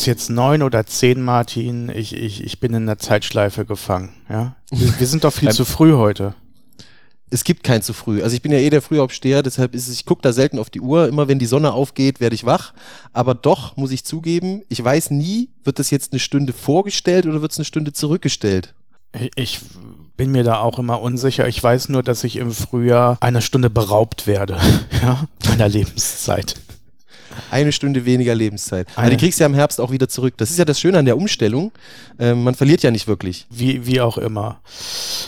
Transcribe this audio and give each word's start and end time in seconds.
es 0.00 0.06
jetzt 0.06 0.30
neun 0.30 0.62
oder 0.62 0.86
zehn, 0.86 1.22
Martin? 1.22 1.90
Ich, 1.90 2.14
ich, 2.14 2.42
ich 2.42 2.60
bin 2.60 2.74
in 2.74 2.86
der 2.86 2.98
Zeitschleife 2.98 3.64
gefangen. 3.64 4.10
Ja, 4.28 4.56
wir, 4.70 4.98
wir 4.98 5.06
sind 5.06 5.24
doch 5.24 5.32
viel 5.32 5.50
zu 5.52 5.64
früh 5.64 5.92
heute. 5.92 6.34
Es 7.32 7.44
gibt 7.44 7.62
kein 7.62 7.80
zu 7.80 7.92
früh. 7.92 8.22
Also 8.22 8.34
ich 8.34 8.42
bin 8.42 8.50
ja 8.50 8.58
eh 8.58 8.70
der 8.70 8.82
Frühaufsteher, 8.82 9.44
deshalb 9.44 9.74
ist 9.74 9.86
es, 9.86 9.94
ich 9.94 10.04
gucke 10.04 10.22
da 10.22 10.32
selten 10.32 10.58
auf 10.58 10.68
die 10.68 10.80
Uhr. 10.80 11.06
Immer 11.06 11.28
wenn 11.28 11.38
die 11.38 11.46
Sonne 11.46 11.72
aufgeht, 11.72 12.20
werde 12.20 12.34
ich 12.34 12.44
wach. 12.44 12.74
Aber 13.12 13.34
doch 13.34 13.76
muss 13.76 13.92
ich 13.92 14.04
zugeben, 14.04 14.62
ich 14.68 14.82
weiß 14.82 15.10
nie, 15.10 15.50
wird 15.62 15.78
das 15.78 15.90
jetzt 15.90 16.12
eine 16.12 16.18
Stunde 16.18 16.52
vorgestellt 16.52 17.26
oder 17.26 17.40
wird 17.40 17.52
es 17.52 17.58
eine 17.58 17.64
Stunde 17.64 17.92
zurückgestellt? 17.92 18.74
Ich, 19.12 19.30
ich 19.36 19.60
bin 20.16 20.32
mir 20.32 20.42
da 20.42 20.58
auch 20.58 20.78
immer 20.80 21.00
unsicher. 21.00 21.46
Ich 21.46 21.62
weiß 21.62 21.88
nur, 21.88 22.02
dass 22.02 22.24
ich 22.24 22.36
im 22.36 22.50
Frühjahr 22.50 23.16
einer 23.20 23.40
Stunde 23.40 23.70
beraubt 23.70 24.26
werde, 24.26 24.58
ja, 25.02 25.24
meiner 25.48 25.68
Lebenszeit. 25.68 26.56
Eine 27.50 27.72
Stunde 27.72 28.04
weniger 28.04 28.34
Lebenszeit. 28.34 28.86
Aber 28.96 29.10
die 29.10 29.16
kriegst 29.16 29.38
du 29.38 29.44
ja 29.44 29.46
im 29.46 29.54
Herbst 29.54 29.80
auch 29.80 29.90
wieder 29.90 30.08
zurück. 30.08 30.34
Das 30.36 30.50
ist 30.50 30.58
ja 30.58 30.64
das 30.64 30.80
Schöne 30.80 30.98
an 30.98 31.04
der 31.04 31.16
Umstellung. 31.16 31.72
Ähm, 32.18 32.44
man 32.44 32.54
verliert 32.54 32.82
ja 32.82 32.90
nicht 32.90 33.08
wirklich. 33.08 33.46
Wie, 33.50 33.86
wie 33.86 34.00
auch 34.00 34.18
immer. 34.18 34.60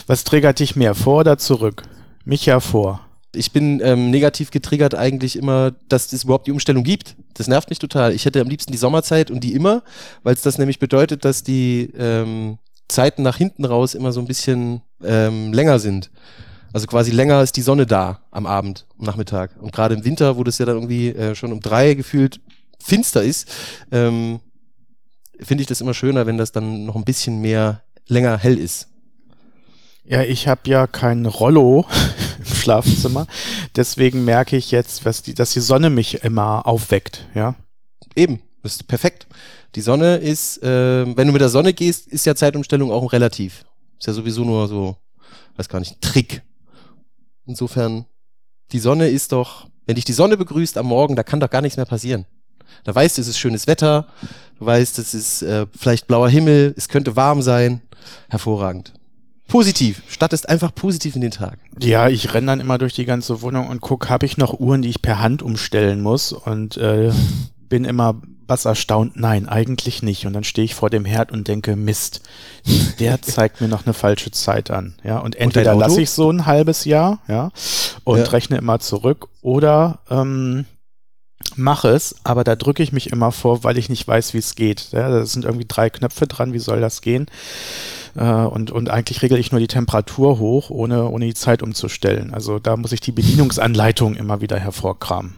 Was 0.07 0.23
triggert 0.23 0.59
dich 0.59 0.75
mehr, 0.75 0.95
vor 0.95 1.21
oder 1.21 1.37
zurück? 1.37 1.83
Mich 2.25 2.45
ja 2.45 2.59
vor. 2.59 3.01
Ich 3.35 3.51
bin 3.51 3.81
ähm, 3.83 4.11
negativ 4.11 4.51
getriggert 4.51 4.93
eigentlich 4.93 5.35
immer, 5.35 5.71
dass 5.89 6.13
es 6.13 6.23
überhaupt 6.23 6.45
die 6.47 6.51
Umstellung 6.51 6.83
gibt. 6.83 7.15
Das 7.33 7.47
nervt 7.47 7.69
mich 7.69 7.79
total. 7.79 8.13
Ich 8.13 8.25
hätte 8.25 8.39
am 8.41 8.47
liebsten 8.47 8.71
die 8.71 8.77
Sommerzeit 8.77 9.31
und 9.31 9.43
die 9.43 9.53
immer, 9.53 9.81
weil 10.21 10.35
es 10.35 10.43
das 10.43 10.59
nämlich 10.59 10.77
bedeutet, 10.77 11.25
dass 11.25 11.43
die 11.43 11.91
ähm, 11.97 12.59
Zeiten 12.87 13.23
nach 13.23 13.37
hinten 13.37 13.65
raus 13.65 13.95
immer 13.95 14.11
so 14.11 14.19
ein 14.19 14.27
bisschen 14.27 14.81
ähm, 15.03 15.51
länger 15.51 15.79
sind. 15.79 16.11
Also 16.73 16.87
quasi 16.87 17.11
länger 17.11 17.41
ist 17.43 17.55
die 17.55 17.61
Sonne 17.61 17.85
da 17.85 18.21
am 18.31 18.47
Abend, 18.47 18.87
am 18.97 19.05
Nachmittag. 19.05 19.51
Und 19.61 19.71
gerade 19.71 19.93
im 19.93 20.03
Winter, 20.03 20.37
wo 20.37 20.43
das 20.43 20.57
ja 20.57 20.65
dann 20.65 20.75
irgendwie 20.75 21.09
äh, 21.09 21.35
schon 21.35 21.53
um 21.53 21.59
drei 21.59 21.93
gefühlt 21.93 22.41
finster 22.79 23.23
ist, 23.23 23.47
ähm, 23.91 24.39
finde 25.39 25.61
ich 25.61 25.67
das 25.67 25.81
immer 25.81 25.93
schöner, 25.93 26.25
wenn 26.25 26.37
das 26.37 26.51
dann 26.51 26.85
noch 26.85 26.95
ein 26.95 27.05
bisschen 27.05 27.41
mehr 27.41 27.83
länger 28.07 28.37
hell 28.37 28.57
ist. 28.57 28.87
Ja, 30.05 30.21
ich 30.21 30.47
habe 30.47 30.61
ja 30.65 30.87
kein 30.87 31.25
Rollo 31.25 31.85
im 32.39 32.45
Schlafzimmer, 32.45 33.27
deswegen 33.75 34.25
merke 34.25 34.57
ich 34.57 34.71
jetzt, 34.71 35.05
was 35.05 35.21
die, 35.21 35.33
dass 35.33 35.53
die 35.53 35.61
Sonne 35.61 35.89
mich 35.89 36.23
immer 36.23 36.67
aufweckt, 36.67 37.27
ja. 37.35 37.55
Eben, 38.15 38.41
das 38.63 38.73
ist 38.73 38.87
perfekt. 38.87 39.27
Die 39.75 39.81
Sonne 39.81 40.17
ist, 40.17 40.61
äh, 40.61 41.05
wenn 41.15 41.27
du 41.27 41.33
mit 41.33 41.41
der 41.41 41.49
Sonne 41.49 41.73
gehst, 41.73 42.07
ist 42.07 42.25
ja 42.25 42.35
Zeitumstellung 42.35 42.91
auch 42.91 43.01
ein 43.01 43.07
Relativ. 43.07 43.63
Ist 43.97 44.07
ja 44.07 44.13
sowieso 44.13 44.43
nur 44.43 44.67
so, 44.67 44.97
weiß 45.55 45.69
gar 45.69 45.79
nicht, 45.79 45.93
ein 45.93 46.01
Trick. 46.01 46.43
Insofern, 47.45 48.05
die 48.71 48.79
Sonne 48.79 49.09
ist 49.09 49.31
doch, 49.31 49.67
wenn 49.85 49.95
dich 49.95 50.05
die 50.05 50.13
Sonne 50.13 50.37
begrüßt 50.37 50.77
am 50.77 50.87
Morgen, 50.87 51.15
da 51.15 51.23
kann 51.23 51.39
doch 51.39 51.49
gar 51.49 51.61
nichts 51.61 51.77
mehr 51.77 51.85
passieren. 51.85 52.25
Da 52.83 52.95
weißt 52.95 53.17
du, 53.17 53.21
es 53.21 53.27
ist 53.27 53.37
schönes 53.37 53.67
Wetter, 53.67 54.07
du 54.59 54.65
weißt, 54.65 54.97
es 54.99 55.13
ist 55.13 55.41
äh, 55.41 55.67
vielleicht 55.77 56.07
blauer 56.07 56.29
Himmel, 56.29 56.73
es 56.77 56.87
könnte 56.87 57.15
warm 57.15 57.41
sein. 57.41 57.81
Hervorragend. 58.29 58.93
Positiv. 59.47 60.01
Stattest 60.07 60.49
einfach 60.49 60.73
positiv 60.73 61.15
in 61.15 61.21
den 61.21 61.31
Tag. 61.31 61.59
Ja, 61.79 62.09
ich 62.09 62.33
renne 62.33 62.47
dann 62.47 62.59
immer 62.59 62.77
durch 62.77 62.93
die 62.93 63.05
ganze 63.05 63.41
Wohnung 63.41 63.67
und 63.67 63.81
guck, 63.81 64.09
habe 64.09 64.25
ich 64.25 64.37
noch 64.37 64.59
Uhren, 64.59 64.81
die 64.81 64.89
ich 64.89 65.01
per 65.01 65.19
Hand 65.19 65.41
umstellen 65.41 66.01
muss 66.01 66.31
und 66.33 66.77
äh, 66.77 67.11
bin 67.69 67.85
immer 67.85 68.21
was 68.47 68.65
erstaunt, 68.65 69.15
nein, 69.15 69.47
eigentlich 69.47 70.03
nicht. 70.03 70.25
Und 70.25 70.33
dann 70.33 70.43
stehe 70.43 70.65
ich 70.65 70.75
vor 70.75 70.89
dem 70.89 71.05
Herd 71.05 71.31
und 71.31 71.47
denke, 71.47 71.75
Mist, 71.75 72.21
der 72.99 73.21
zeigt 73.21 73.61
mir 73.61 73.67
noch 73.67 73.85
eine 73.85 73.93
falsche 73.93 74.31
Zeit 74.31 74.71
an. 74.71 74.95
Ja, 75.03 75.19
und 75.19 75.35
entweder 75.35 75.75
lasse 75.75 76.01
ich 76.01 76.09
so 76.09 76.29
ein 76.29 76.45
halbes 76.45 76.85
Jahr, 76.85 77.19
ja, 77.27 77.51
und 78.03 78.19
ja. 78.19 78.25
rechne 78.25 78.57
immer 78.57 78.79
zurück, 78.79 79.29
oder 79.41 79.99
ähm, 80.09 80.65
mache 81.55 81.89
es, 81.89 82.15
aber 82.23 82.43
da 82.43 82.55
drücke 82.55 82.83
ich 82.83 82.91
mich 82.91 83.11
immer 83.11 83.31
vor, 83.31 83.63
weil 83.63 83.77
ich 83.77 83.89
nicht 83.89 84.07
weiß, 84.07 84.33
wie 84.33 84.39
es 84.39 84.55
geht. 84.55 84.89
Ja, 84.91 85.09
da 85.09 85.25
sind 85.25 85.45
irgendwie 85.45 85.67
drei 85.67 85.89
Knöpfe 85.89 86.27
dran, 86.27 86.53
wie 86.53 86.59
soll 86.59 86.81
das 86.81 87.01
gehen? 87.01 87.27
Äh, 88.15 88.23
und, 88.23 88.71
und 88.71 88.89
eigentlich 88.89 89.21
regle 89.21 89.39
ich 89.39 89.51
nur 89.51 89.59
die 89.59 89.67
Temperatur 89.67 90.39
hoch, 90.39 90.69
ohne, 90.69 91.09
ohne 91.09 91.25
die 91.25 91.33
Zeit 91.33 91.63
umzustellen. 91.63 92.33
Also 92.33 92.59
da 92.59 92.77
muss 92.77 92.91
ich 92.91 93.01
die 93.01 93.11
Bedienungsanleitung 93.11 94.15
immer 94.15 94.41
wieder 94.41 94.59
hervorkramen. 94.59 95.35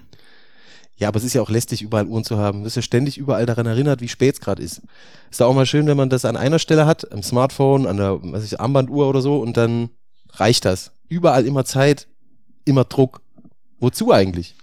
Ja, 0.98 1.10
aber 1.10 1.18
es 1.18 1.26
ist 1.26 1.34
ja 1.34 1.42
auch 1.42 1.50
lästig, 1.50 1.82
überall 1.82 2.08
Uhren 2.08 2.24
zu 2.24 2.38
haben. 2.38 2.60
Du 2.60 2.64
bist 2.64 2.78
ja 2.78 2.82
ständig 2.82 3.18
überall 3.18 3.46
daran 3.46 3.66
erinnert, 3.66 4.02
wie 4.02 4.08
spät 4.08 4.36
es 4.36 4.42
gerade 4.42 4.64
ist. 4.64 4.82
Ist 5.30 5.42
da 5.42 5.46
auch 5.46 5.54
mal 5.54 5.66
schön, 5.66 5.88
wenn 5.88 5.98
man 5.98 6.10
das 6.10 6.24
an 6.24 6.38
einer 6.38 6.60
Stelle 6.60 6.86
hat, 6.86 7.12
am 7.12 7.22
Smartphone, 7.22 7.86
an 7.86 7.98
der 7.98 8.20
was 8.22 8.46
ich, 8.46 8.60
Armbanduhr 8.60 9.10
oder 9.10 9.22
so, 9.22 9.40
und 9.40 9.58
dann 9.58 9.90
reicht 10.32 10.64
das. 10.64 10.92
Überall 11.10 11.46
immer 11.46 11.66
Zeit, 11.66 12.08
immer 12.64 12.86
Druck. 12.86 13.22
Wozu 13.80 14.12
eigentlich? 14.14 14.56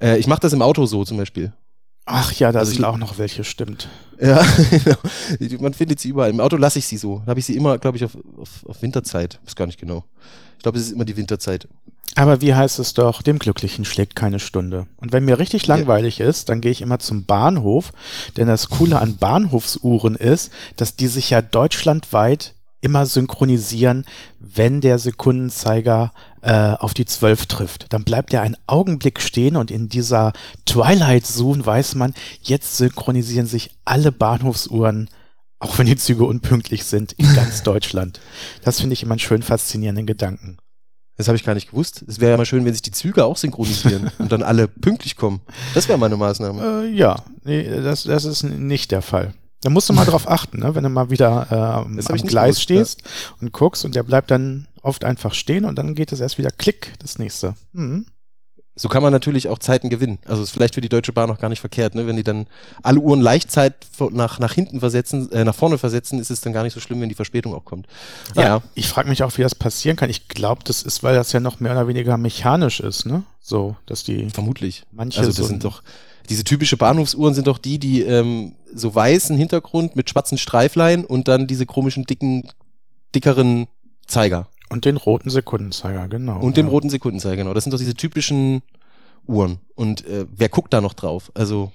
Äh, 0.00 0.18
ich 0.18 0.28
mache 0.28 0.40
das 0.40 0.52
im 0.52 0.62
Auto 0.62 0.86
so 0.86 1.04
zum 1.04 1.16
Beispiel. 1.16 1.52
Ach 2.06 2.32
ja, 2.32 2.52
da 2.52 2.60
also 2.60 2.72
sind 2.72 2.84
auch 2.84 2.96
noch 2.96 3.18
welche, 3.18 3.44
stimmt. 3.44 3.88
Ja, 4.18 4.42
genau. 5.38 5.62
man 5.62 5.74
findet 5.74 6.00
sie 6.00 6.08
überall. 6.08 6.30
Im 6.30 6.40
Auto 6.40 6.56
lasse 6.56 6.78
ich 6.78 6.86
sie 6.86 6.96
so. 6.96 7.20
Da 7.26 7.30
habe 7.30 7.40
ich 7.40 7.46
sie 7.46 7.54
immer, 7.54 7.76
glaube 7.78 7.98
ich, 7.98 8.04
auf, 8.04 8.16
auf, 8.38 8.64
auf 8.66 8.80
Winterzeit. 8.80 9.40
Ist 9.44 9.56
gar 9.56 9.66
nicht 9.66 9.78
genau. 9.78 10.04
Ich 10.58 10.62
glaube, 10.62 10.78
es 10.78 10.86
ist 10.86 10.92
immer 10.92 11.04
die 11.04 11.16
Winterzeit. 11.16 11.68
Aber 12.14 12.40
wie 12.40 12.54
heißt 12.54 12.80
es 12.80 12.94
doch, 12.94 13.22
dem 13.22 13.38
Glücklichen 13.38 13.84
schlägt 13.84 14.16
keine 14.16 14.40
Stunde. 14.40 14.86
Und 14.96 15.12
wenn 15.12 15.24
mir 15.24 15.38
richtig 15.38 15.68
langweilig 15.68 16.18
ja. 16.18 16.26
ist, 16.26 16.48
dann 16.48 16.60
gehe 16.60 16.72
ich 16.72 16.82
immer 16.82 16.98
zum 16.98 17.24
Bahnhof, 17.24 17.92
denn 18.36 18.48
das 18.48 18.70
Coole 18.70 18.98
an 18.98 19.18
Bahnhofsuhren 19.18 20.16
ist, 20.16 20.50
dass 20.76 20.96
die 20.96 21.06
sich 21.06 21.30
ja 21.30 21.42
deutschlandweit 21.42 22.54
immer 22.80 23.06
synchronisieren, 23.06 24.04
wenn 24.40 24.80
der 24.80 24.98
Sekundenzeiger 24.98 26.12
äh, 26.42 26.72
auf 26.72 26.94
die 26.94 27.04
12 27.04 27.46
trifft. 27.46 27.92
Dann 27.92 28.04
bleibt 28.04 28.32
er 28.32 28.42
einen 28.42 28.56
Augenblick 28.66 29.20
stehen 29.20 29.56
und 29.56 29.70
in 29.70 29.88
dieser 29.88 30.32
Twilight 30.66 31.26
Zone 31.26 31.64
weiß 31.64 31.94
man, 31.94 32.14
jetzt 32.42 32.76
synchronisieren 32.76 33.46
sich 33.46 33.70
alle 33.84 34.12
Bahnhofsuhren, 34.12 35.08
auch 35.58 35.78
wenn 35.78 35.86
die 35.86 35.96
Züge 35.96 36.24
unpünktlich 36.24 36.84
sind, 36.84 37.12
in 37.12 37.32
ganz 37.34 37.62
Deutschland. 37.64 38.20
Das 38.62 38.80
finde 38.80 38.94
ich 38.94 39.02
immer 39.02 39.12
einen 39.12 39.20
schön 39.20 39.42
faszinierenden 39.42 40.06
Gedanken. 40.06 40.58
Das 41.16 41.26
habe 41.26 41.36
ich 41.36 41.44
gar 41.44 41.54
nicht 41.54 41.70
gewusst. 41.70 42.04
Es 42.06 42.20
wäre 42.20 42.30
ja 42.30 42.36
mal 42.36 42.46
schön, 42.46 42.64
wenn 42.64 42.72
sich 42.72 42.82
die 42.82 42.92
Züge 42.92 43.24
auch 43.24 43.36
synchronisieren 43.36 44.10
und 44.18 44.30
dann 44.30 44.42
alle 44.42 44.68
pünktlich 44.68 45.16
kommen. 45.16 45.40
Das 45.74 45.88
wäre 45.88 45.98
meine 45.98 46.16
Maßnahme. 46.16 46.84
Äh, 46.84 46.90
ja, 46.90 47.24
nee, 47.42 47.64
das, 47.64 48.04
das 48.04 48.24
ist 48.24 48.44
nicht 48.44 48.92
der 48.92 49.02
Fall. 49.02 49.34
Da 49.62 49.70
musst 49.70 49.88
du 49.88 49.92
mal 49.92 50.04
drauf 50.04 50.30
achten, 50.30 50.60
ne? 50.60 50.76
wenn 50.76 50.84
du 50.84 50.88
mal 50.88 51.10
wieder 51.10 51.48
äh, 51.50 51.54
am 51.54 51.96
Gleis 51.96 52.54
gewusst, 52.54 52.62
stehst 52.62 53.02
ja. 53.02 53.08
und 53.40 53.52
guckst 53.52 53.84
und 53.84 53.96
der 53.96 54.04
bleibt 54.04 54.30
dann 54.30 54.68
oft 54.82 55.04
einfach 55.04 55.34
stehen 55.34 55.64
und 55.64 55.76
dann 55.76 55.96
geht 55.96 56.12
es 56.12 56.20
erst 56.20 56.38
wieder 56.38 56.50
klick, 56.52 56.94
das 57.00 57.18
nächste. 57.18 57.54
Mhm. 57.72 58.06
So 58.78 58.88
kann 58.88 59.02
man 59.02 59.12
natürlich 59.12 59.48
auch 59.48 59.58
Zeiten 59.58 59.90
gewinnen. 59.90 60.18
Also 60.24 60.42
ist 60.42 60.50
vielleicht 60.50 60.74
für 60.74 60.80
die 60.80 60.88
Deutsche 60.88 61.12
Bahn 61.12 61.30
auch 61.30 61.38
gar 61.38 61.48
nicht 61.48 61.60
verkehrt, 61.60 61.94
ne? 61.94 62.06
Wenn 62.06 62.16
die 62.16 62.22
dann 62.22 62.46
alle 62.82 63.00
Uhren 63.00 63.20
Leichtzeit 63.20 63.74
nach, 64.12 64.38
nach 64.38 64.52
hinten 64.52 64.80
versetzen, 64.80 65.30
äh, 65.32 65.44
nach 65.44 65.54
vorne 65.54 65.78
versetzen, 65.78 66.18
ist 66.20 66.30
es 66.30 66.40
dann 66.40 66.52
gar 66.52 66.62
nicht 66.62 66.74
so 66.74 66.80
schlimm, 66.80 67.00
wenn 67.00 67.08
die 67.08 67.14
Verspätung 67.16 67.54
auch 67.54 67.64
kommt. 67.64 67.88
Ja, 68.36 68.42
ja. 68.42 68.62
ich 68.74 68.86
frage 68.86 69.08
mich 69.08 69.22
auch, 69.22 69.36
wie 69.36 69.42
das 69.42 69.54
passieren 69.54 69.96
kann. 69.96 70.10
Ich 70.10 70.28
glaube, 70.28 70.62
das 70.64 70.82
ist, 70.82 71.02
weil 71.02 71.14
das 71.16 71.32
ja 71.32 71.40
noch 71.40 71.60
mehr 71.60 71.72
oder 71.72 71.88
weniger 71.88 72.16
mechanisch 72.16 72.80
ist, 72.80 73.04
ne? 73.04 73.24
So, 73.40 73.76
dass 73.86 74.04
die. 74.04 74.30
Vermutlich. 74.30 74.84
Manche 74.92 75.18
also 75.20 75.30
das 75.30 75.36
so 75.38 75.44
sind 75.44 75.64
doch 75.64 75.82
diese 76.28 76.44
typische 76.44 76.76
Bahnhofsuhren 76.76 77.34
sind 77.34 77.46
doch 77.46 77.58
die, 77.58 77.78
die 77.78 78.02
ähm, 78.02 78.54
so 78.74 78.94
weißen 78.94 79.36
Hintergrund 79.36 79.96
mit 79.96 80.10
schwarzen 80.10 80.38
Streiflein 80.38 81.04
und 81.04 81.28
dann 81.28 81.46
diese 81.46 81.66
komischen 81.66 82.04
dicken, 82.04 82.48
dickeren 83.14 83.66
Zeiger. 84.06 84.48
Und 84.70 84.84
den 84.84 84.96
roten 84.96 85.30
Sekundenzeiger, 85.30 86.08
genau. 86.08 86.40
Und 86.40 86.56
ja. 86.56 86.62
den 86.62 86.68
roten 86.68 86.90
Sekundenzeiger, 86.90 87.36
genau. 87.36 87.54
Das 87.54 87.64
sind 87.64 87.72
doch 87.72 87.78
diese 87.78 87.94
typischen 87.94 88.62
Uhren. 89.26 89.58
Und 89.74 90.06
äh, 90.06 90.26
wer 90.34 90.48
guckt 90.48 90.72
da 90.72 90.80
noch 90.80 90.94
drauf? 90.94 91.30
Also 91.34 91.72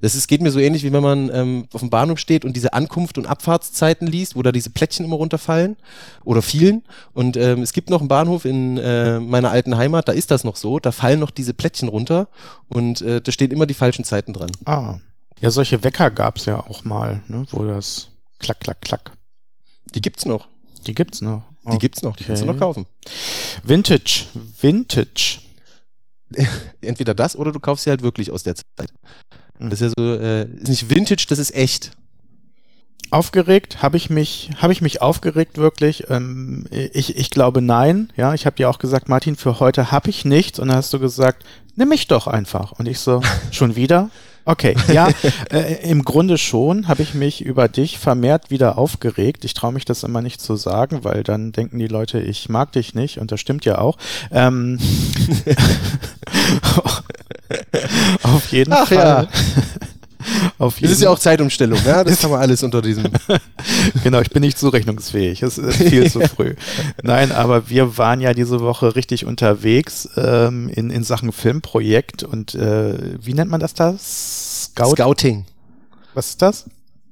das 0.00 0.14
ist, 0.14 0.28
geht 0.28 0.42
mir 0.42 0.50
so 0.50 0.58
ähnlich, 0.58 0.84
wie 0.84 0.92
wenn 0.92 1.02
man 1.02 1.30
ähm, 1.32 1.68
auf 1.72 1.80
dem 1.80 1.88
Bahnhof 1.88 2.18
steht 2.18 2.44
und 2.44 2.54
diese 2.54 2.74
Ankunft- 2.74 3.16
und 3.16 3.26
Abfahrtszeiten 3.26 4.06
liest, 4.06 4.36
wo 4.36 4.42
da 4.42 4.52
diese 4.52 4.70
Plättchen 4.70 5.06
immer 5.06 5.16
runterfallen 5.16 5.76
oder 6.22 6.42
fielen. 6.42 6.82
Und 7.14 7.36
ähm, 7.36 7.62
es 7.62 7.72
gibt 7.72 7.88
noch 7.88 8.00
einen 8.00 8.08
Bahnhof 8.08 8.44
in 8.44 8.76
äh, 8.76 9.18
meiner 9.20 9.50
alten 9.50 9.76
Heimat, 9.76 10.08
da 10.08 10.12
ist 10.12 10.30
das 10.30 10.44
noch 10.44 10.56
so, 10.56 10.78
da 10.78 10.92
fallen 10.92 11.18
noch 11.18 11.30
diese 11.30 11.54
Plättchen 11.54 11.88
runter 11.88 12.28
und 12.68 13.00
äh, 13.00 13.22
da 13.22 13.32
stehen 13.32 13.50
immer 13.50 13.66
die 13.66 13.74
falschen 13.74 14.04
Zeiten 14.04 14.34
dran. 14.34 14.52
Ah. 14.66 14.98
Ja, 15.40 15.50
solche 15.50 15.82
Wecker 15.82 16.10
gab's 16.10 16.44
ja 16.44 16.60
auch 16.60 16.84
mal, 16.84 17.22
ne, 17.28 17.46
wo 17.50 17.64
das 17.64 18.08
klack, 18.38 18.60
klack, 18.60 18.80
klack. 18.82 19.12
Die 19.94 20.00
gibt's 20.00 20.26
noch. 20.26 20.48
Die 20.86 20.94
gibt's 20.94 21.20
noch. 21.20 21.42
Die 21.72 21.78
gibt's 21.78 22.02
noch, 22.02 22.16
die 22.16 22.24
kannst 22.24 22.42
du 22.42 22.46
noch 22.46 22.58
kaufen. 22.58 22.86
Vintage, 23.64 24.24
Vintage. 24.60 25.40
Entweder 26.80 27.14
das 27.14 27.36
oder 27.36 27.52
du 27.52 27.60
kaufst 27.60 27.84
sie 27.84 27.90
halt 27.90 28.02
wirklich 28.02 28.30
aus 28.30 28.42
der 28.42 28.54
Zeit. 28.54 28.92
Das 29.58 29.80
ist 29.80 29.80
ja 29.80 29.88
so, 29.96 30.14
äh, 30.14 30.42
ist 30.42 30.68
nicht 30.68 30.90
Vintage, 30.90 31.26
das 31.28 31.38
ist 31.38 31.54
echt. 31.54 31.92
Aufgeregt 33.10 33.82
habe 33.82 33.96
ich 33.96 34.10
mich, 34.10 34.50
habe 34.56 34.72
ich 34.72 34.82
mich 34.82 35.00
aufgeregt 35.00 35.58
wirklich. 35.58 36.10
Ähm, 36.10 36.66
ich, 36.70 37.16
ich 37.16 37.30
glaube 37.30 37.62
nein. 37.62 38.12
Ja, 38.16 38.34
ich 38.34 38.46
habe 38.46 38.56
dir 38.56 38.68
auch 38.68 38.78
gesagt, 38.78 39.08
Martin, 39.08 39.36
für 39.36 39.60
heute 39.60 39.92
habe 39.92 40.10
ich 40.10 40.24
nichts. 40.24 40.58
Und 40.58 40.68
dann 40.68 40.76
hast 40.76 40.92
du 40.92 40.98
gesagt, 40.98 41.44
nimm 41.76 41.88
mich 41.88 42.08
doch 42.08 42.26
einfach. 42.26 42.72
Und 42.72 42.88
ich 42.88 42.98
so, 42.98 43.22
schon 43.52 43.76
wieder? 43.76 44.10
Okay, 44.48 44.76
ja, 44.92 45.08
äh, 45.50 45.90
im 45.90 46.04
Grunde 46.04 46.38
schon 46.38 46.86
habe 46.86 47.02
ich 47.02 47.14
mich 47.14 47.44
über 47.44 47.66
dich 47.66 47.98
vermehrt 47.98 48.50
wieder 48.50 48.78
aufgeregt. 48.78 49.44
Ich 49.44 49.54
traue 49.54 49.72
mich 49.72 49.84
das 49.84 50.04
immer 50.04 50.22
nicht 50.22 50.40
zu 50.40 50.54
sagen, 50.54 51.02
weil 51.02 51.24
dann 51.24 51.50
denken 51.50 51.80
die 51.80 51.88
Leute, 51.88 52.20
ich 52.20 52.48
mag 52.48 52.70
dich 52.70 52.94
nicht 52.94 53.18
und 53.18 53.32
das 53.32 53.40
stimmt 53.40 53.64
ja 53.64 53.78
auch. 53.78 53.98
Ähm, 54.30 54.78
auf 58.22 58.52
jeden 58.52 58.72
Ach, 58.72 58.86
Fall. 58.86 58.96
Ja. 58.96 59.28
Auf 60.58 60.76
jeden 60.76 60.90
das 60.90 60.98
ist 60.98 61.02
ja 61.02 61.10
auch 61.10 61.18
Zeitumstellung, 61.18 61.78
ja? 61.84 62.04
Das 62.04 62.22
haben 62.24 62.30
wir 62.30 62.38
alles 62.38 62.62
unter 62.62 62.82
diesem. 62.82 63.04
genau, 64.04 64.20
ich 64.20 64.30
bin 64.30 64.42
nicht 64.42 64.58
zurechnungsfähig. 64.58 65.42
Es 65.42 65.58
ist 65.58 65.76
viel 65.76 66.10
zu 66.10 66.20
früh. 66.20 66.54
Nein, 67.02 67.32
aber 67.32 67.68
wir 67.68 67.98
waren 67.98 68.20
ja 68.20 68.34
diese 68.34 68.60
Woche 68.60 68.96
richtig 68.96 69.24
unterwegs 69.24 70.08
ähm, 70.16 70.68
in, 70.68 70.90
in 70.90 71.04
Sachen 71.04 71.32
Filmprojekt 71.32 72.22
und 72.22 72.54
äh, 72.54 73.16
wie 73.20 73.34
nennt 73.34 73.50
man 73.50 73.60
das 73.60 73.74
da? 73.74 73.94
Scout 73.98 74.92
Scouting. 74.92 75.46
Was 76.14 76.30
ist 76.30 76.42
das? 76.42 76.64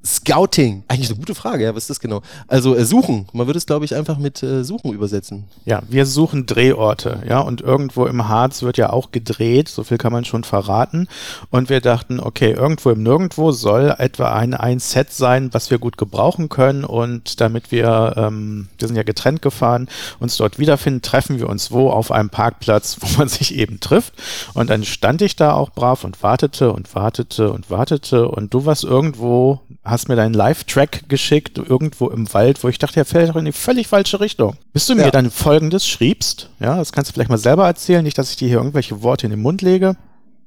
Scouting. 0.04 0.84
Eigentlich 0.88 1.08
eine 1.08 1.18
gute 1.18 1.34
Frage, 1.34 1.64
ja, 1.64 1.74
was 1.74 1.84
ist 1.84 1.90
das 1.90 2.00
genau? 2.00 2.20
Also 2.46 2.76
äh, 2.76 2.84
suchen. 2.84 3.26
Man 3.32 3.46
würde 3.46 3.56
es, 3.56 3.64
glaube 3.64 3.86
ich, 3.86 3.94
einfach 3.94 4.18
mit 4.18 4.42
äh, 4.42 4.62
suchen 4.62 4.92
übersetzen. 4.92 5.44
Ja, 5.64 5.82
wir 5.88 6.04
suchen 6.04 6.44
Drehorte, 6.44 7.22
ja, 7.26 7.40
und 7.40 7.62
irgendwo 7.62 8.04
im 8.04 8.28
Harz 8.28 8.62
wird 8.62 8.76
ja 8.76 8.90
auch 8.90 9.12
gedreht, 9.12 9.68
so 9.68 9.82
viel 9.82 9.96
kann 9.96 10.12
man 10.12 10.26
schon 10.26 10.44
verraten. 10.44 11.08
Und 11.50 11.70
wir 11.70 11.80
dachten, 11.80 12.20
okay, 12.20 12.52
irgendwo 12.52 12.90
im 12.90 13.02
Nirgendwo 13.02 13.52
soll 13.52 13.94
etwa 13.96 14.34
ein, 14.34 14.52
ein 14.52 14.78
Set 14.78 15.10
sein, 15.10 15.48
was 15.52 15.70
wir 15.70 15.78
gut 15.78 15.96
gebrauchen 15.96 16.50
können. 16.50 16.84
Und 16.84 17.40
damit 17.40 17.72
wir, 17.72 18.14
ähm, 18.16 18.68
wir 18.78 18.88
sind 18.88 18.96
ja 18.96 19.04
getrennt 19.04 19.40
gefahren, 19.40 19.88
uns 20.20 20.36
dort 20.36 20.58
wiederfinden, 20.58 21.00
treffen 21.00 21.38
wir 21.38 21.48
uns 21.48 21.70
wo? 21.70 21.88
Auf 21.90 22.10
einem 22.10 22.28
Parkplatz, 22.28 22.98
wo 23.00 23.18
man 23.18 23.28
sich 23.30 23.54
eben 23.54 23.80
trifft. 23.80 24.12
Und 24.52 24.68
dann 24.68 24.84
stand 24.84 25.22
ich 25.22 25.34
da 25.36 25.54
auch 25.54 25.70
brav 25.70 26.04
und 26.04 26.22
wartete 26.22 26.72
und 26.72 26.94
wartete 26.94 27.50
und 27.50 27.70
wartete. 27.70 28.28
Und 28.28 28.52
du 28.52 28.66
warst 28.66 28.84
irgendwo 28.84 29.60
hast 29.82 29.93
mir 30.08 30.16
deinen 30.16 30.34
Live-Track 30.34 31.08
geschickt, 31.08 31.58
irgendwo 31.58 32.08
im 32.08 32.32
Wald, 32.34 32.62
wo 32.62 32.68
ich 32.68 32.78
dachte, 32.78 33.00
er 33.00 33.04
fällt 33.04 33.30
doch 33.30 33.36
in 33.36 33.44
die 33.44 33.52
völlig 33.52 33.88
falsche 33.88 34.20
Richtung. 34.20 34.56
Bis 34.72 34.86
du 34.86 34.94
mir 34.94 35.10
dann 35.10 35.30
folgendes 35.30 35.86
schriebst, 35.86 36.50
ja, 36.60 36.76
das 36.76 36.92
kannst 36.92 37.10
du 37.10 37.14
vielleicht 37.14 37.30
mal 37.30 37.38
selber 37.38 37.66
erzählen, 37.66 38.02
nicht, 38.02 38.18
dass 38.18 38.30
ich 38.30 38.36
dir 38.36 38.48
hier 38.48 38.58
irgendwelche 38.58 39.02
Worte 39.02 39.26
in 39.26 39.30
den 39.30 39.40
Mund 39.40 39.62
lege. 39.62 39.96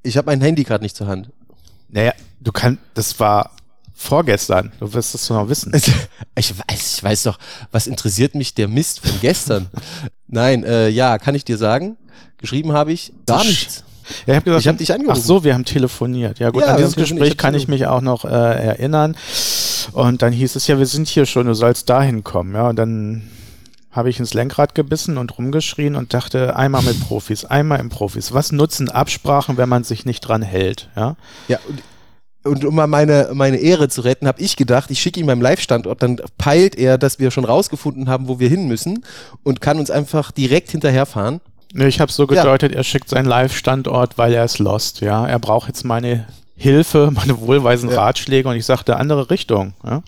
Ich 0.04 0.18
habe 0.18 0.28
mein 0.28 0.42
Handy 0.42 0.64
gerade 0.64 0.84
nicht 0.84 0.96
zur 0.96 1.08
Hand. 1.08 1.30
Naja, 1.90 2.14
du 2.40 2.52
kannst, 2.52 2.82
das 2.94 3.20
war 3.20 3.52
vorgestern, 3.94 4.72
du 4.80 4.94
wirst 4.94 5.16
es 5.16 5.30
noch 5.30 5.50
wissen. 5.50 5.74
Ich 6.36 6.54
weiß, 6.56 6.98
ich 6.98 7.04
weiß 7.04 7.24
doch, 7.24 7.40
was 7.72 7.88
interessiert 7.88 8.36
mich 8.36 8.54
der 8.54 8.68
Mist 8.68 9.00
von 9.00 9.20
gestern? 9.22 9.68
Nein, 10.28 10.64
äh, 10.64 10.90
ja, 10.90 11.18
kann 11.18 11.34
ich 11.34 11.46
dir 11.46 11.58
sagen, 11.58 11.98
geschrieben 12.38 12.74
habe 12.74 12.94
ich 12.94 13.12
gar 13.26 13.44
nichts. 13.44 13.84
Ja, 14.26 14.34
ich 14.34 14.36
habe 14.36 14.46
gesagt, 14.46 14.62
ich 14.62 14.68
hab 14.68 14.78
dich 14.78 14.94
angerufen. 14.94 15.20
Ach 15.22 15.26
so, 15.26 15.44
wir 15.44 15.54
haben 15.54 15.66
telefoniert. 15.66 16.40
Ja 16.40 16.50
gut, 16.50 16.64
ja, 16.64 16.70
an 16.70 16.78
dieses 16.78 16.96
Gespräch 16.96 17.38
kann 17.38 17.56
ich 17.56 17.68
mich 17.68 17.88
auch 17.88 18.02
noch 18.02 18.26
äh, 18.26 18.30
erinnern. 18.30 19.16
Und 19.94 20.22
dann 20.22 20.34
hieß 20.34 20.56
es 20.56 20.68
ja, 20.68 20.78
wir 20.78 20.86
sind 20.86 21.08
hier 21.08 21.26
schon, 21.26 21.48
du 21.48 21.54
sollst 21.54 21.90
dahin 21.90 22.24
kommen. 22.24 22.56
Ja, 22.56 22.70
und 22.70 22.76
dann 22.78 23.30
habe 23.92 24.10
ich 24.10 24.20
ins 24.20 24.34
Lenkrad 24.34 24.76
gebissen 24.76 25.18
und 25.18 25.38
rumgeschrien 25.38 25.96
und 25.96 26.14
dachte, 26.14 26.56
einmal 26.56 26.84
mit 26.84 27.00
Profis, 27.00 27.46
einmal 27.46 27.80
im 27.80 27.90
Profis. 27.90 28.34
Was 28.34 28.52
nutzen 28.52 28.90
Absprachen, 28.90 29.58
wenn 29.58 29.70
man 29.70 29.84
sich 29.84 30.06
nicht 30.06 30.22
dran 30.22 30.42
hält? 30.42 30.90
Ja, 30.96 31.16
ja 31.48 31.60
und 32.48 32.66
um 32.66 32.76
mal 32.76 32.88
meine, 32.88 33.30
meine 33.34 33.58
Ehre 33.58 33.90
zu 33.90 34.02
retten, 34.02 34.28
habe 34.28 34.42
ich 34.42 34.56
gedacht, 34.56 34.90
ich 34.90 35.00
schicke 35.00 35.20
ihm 35.20 35.26
meinem 35.28 35.42
Live-Standort, 35.42 36.02
dann 36.02 36.20
peilt 36.38 36.76
er, 36.76 36.98
dass 36.98 37.20
wir 37.20 37.32
schon 37.32 37.46
rausgefunden 37.46 38.10
haben, 38.10 38.28
wo 38.28 38.40
wir 38.40 38.50
hin 38.50 38.68
müssen 38.68 39.04
und 39.44 39.62
kann 39.62 39.80
uns 39.80 39.92
einfach 39.92 40.32
direkt 40.32 40.72
hinterherfahren. 40.72 41.42
Nee, 41.74 41.88
ich 41.88 42.00
habe 42.00 42.12
so 42.12 42.28
gedeutet, 42.28 42.72
ja. 42.72 42.78
er 42.78 42.84
schickt 42.84 43.10
seinen 43.10 43.26
Live-Standort, 43.26 44.18
weil 44.18 44.34
er 44.34 44.46
ist 44.46 44.60
lost, 44.60 45.02
ja. 45.02 45.28
Er 45.28 45.40
braucht 45.40 45.68
jetzt 45.68 45.84
meine 45.84 46.28
Hilfe, 46.56 47.12
meine 47.16 47.40
wohlweisen 47.40 47.90
ja. 47.90 47.98
Ratschläge 47.98 48.48
und 48.50 48.56
ich 48.56 48.66
sagte 48.66 48.98
andere 48.98 49.30
Richtung, 49.30 49.74
ja. 49.84 50.02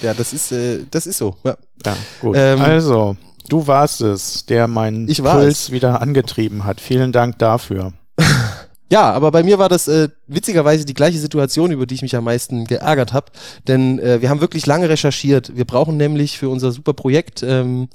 Ja, 0.00 0.14
das 0.14 0.32
ist, 0.32 0.52
äh, 0.52 0.84
das 0.90 1.06
ist 1.06 1.18
so. 1.18 1.36
Ja, 1.44 1.56
ja 1.84 1.96
gut. 2.20 2.36
Ähm, 2.38 2.60
also, 2.60 3.16
du 3.48 3.66
warst 3.66 4.00
es, 4.00 4.46
der 4.46 4.68
meinen 4.68 5.06
Puls 5.08 5.72
wieder 5.72 6.00
angetrieben 6.00 6.64
hat. 6.64 6.80
Vielen 6.80 7.12
Dank 7.12 7.38
dafür. 7.38 7.92
Ja, 8.90 9.12
aber 9.12 9.30
bei 9.30 9.42
mir 9.42 9.58
war 9.58 9.68
das 9.68 9.86
äh, 9.86 10.08
witzigerweise 10.26 10.86
die 10.86 10.94
gleiche 10.94 11.18
Situation, 11.18 11.70
über 11.72 11.84
die 11.84 11.94
ich 11.94 12.02
mich 12.02 12.16
am 12.16 12.24
meisten 12.24 12.64
geärgert 12.64 13.12
habe. 13.12 13.26
Denn 13.66 13.98
äh, 13.98 14.22
wir 14.22 14.30
haben 14.30 14.40
wirklich 14.40 14.64
lange 14.64 14.88
recherchiert. 14.88 15.54
Wir 15.54 15.66
brauchen 15.66 15.98
nämlich 15.98 16.38
für 16.38 16.48
unser 16.48 16.72
super 16.72 16.94
Projekt 16.94 17.42
ähm, 17.42 17.88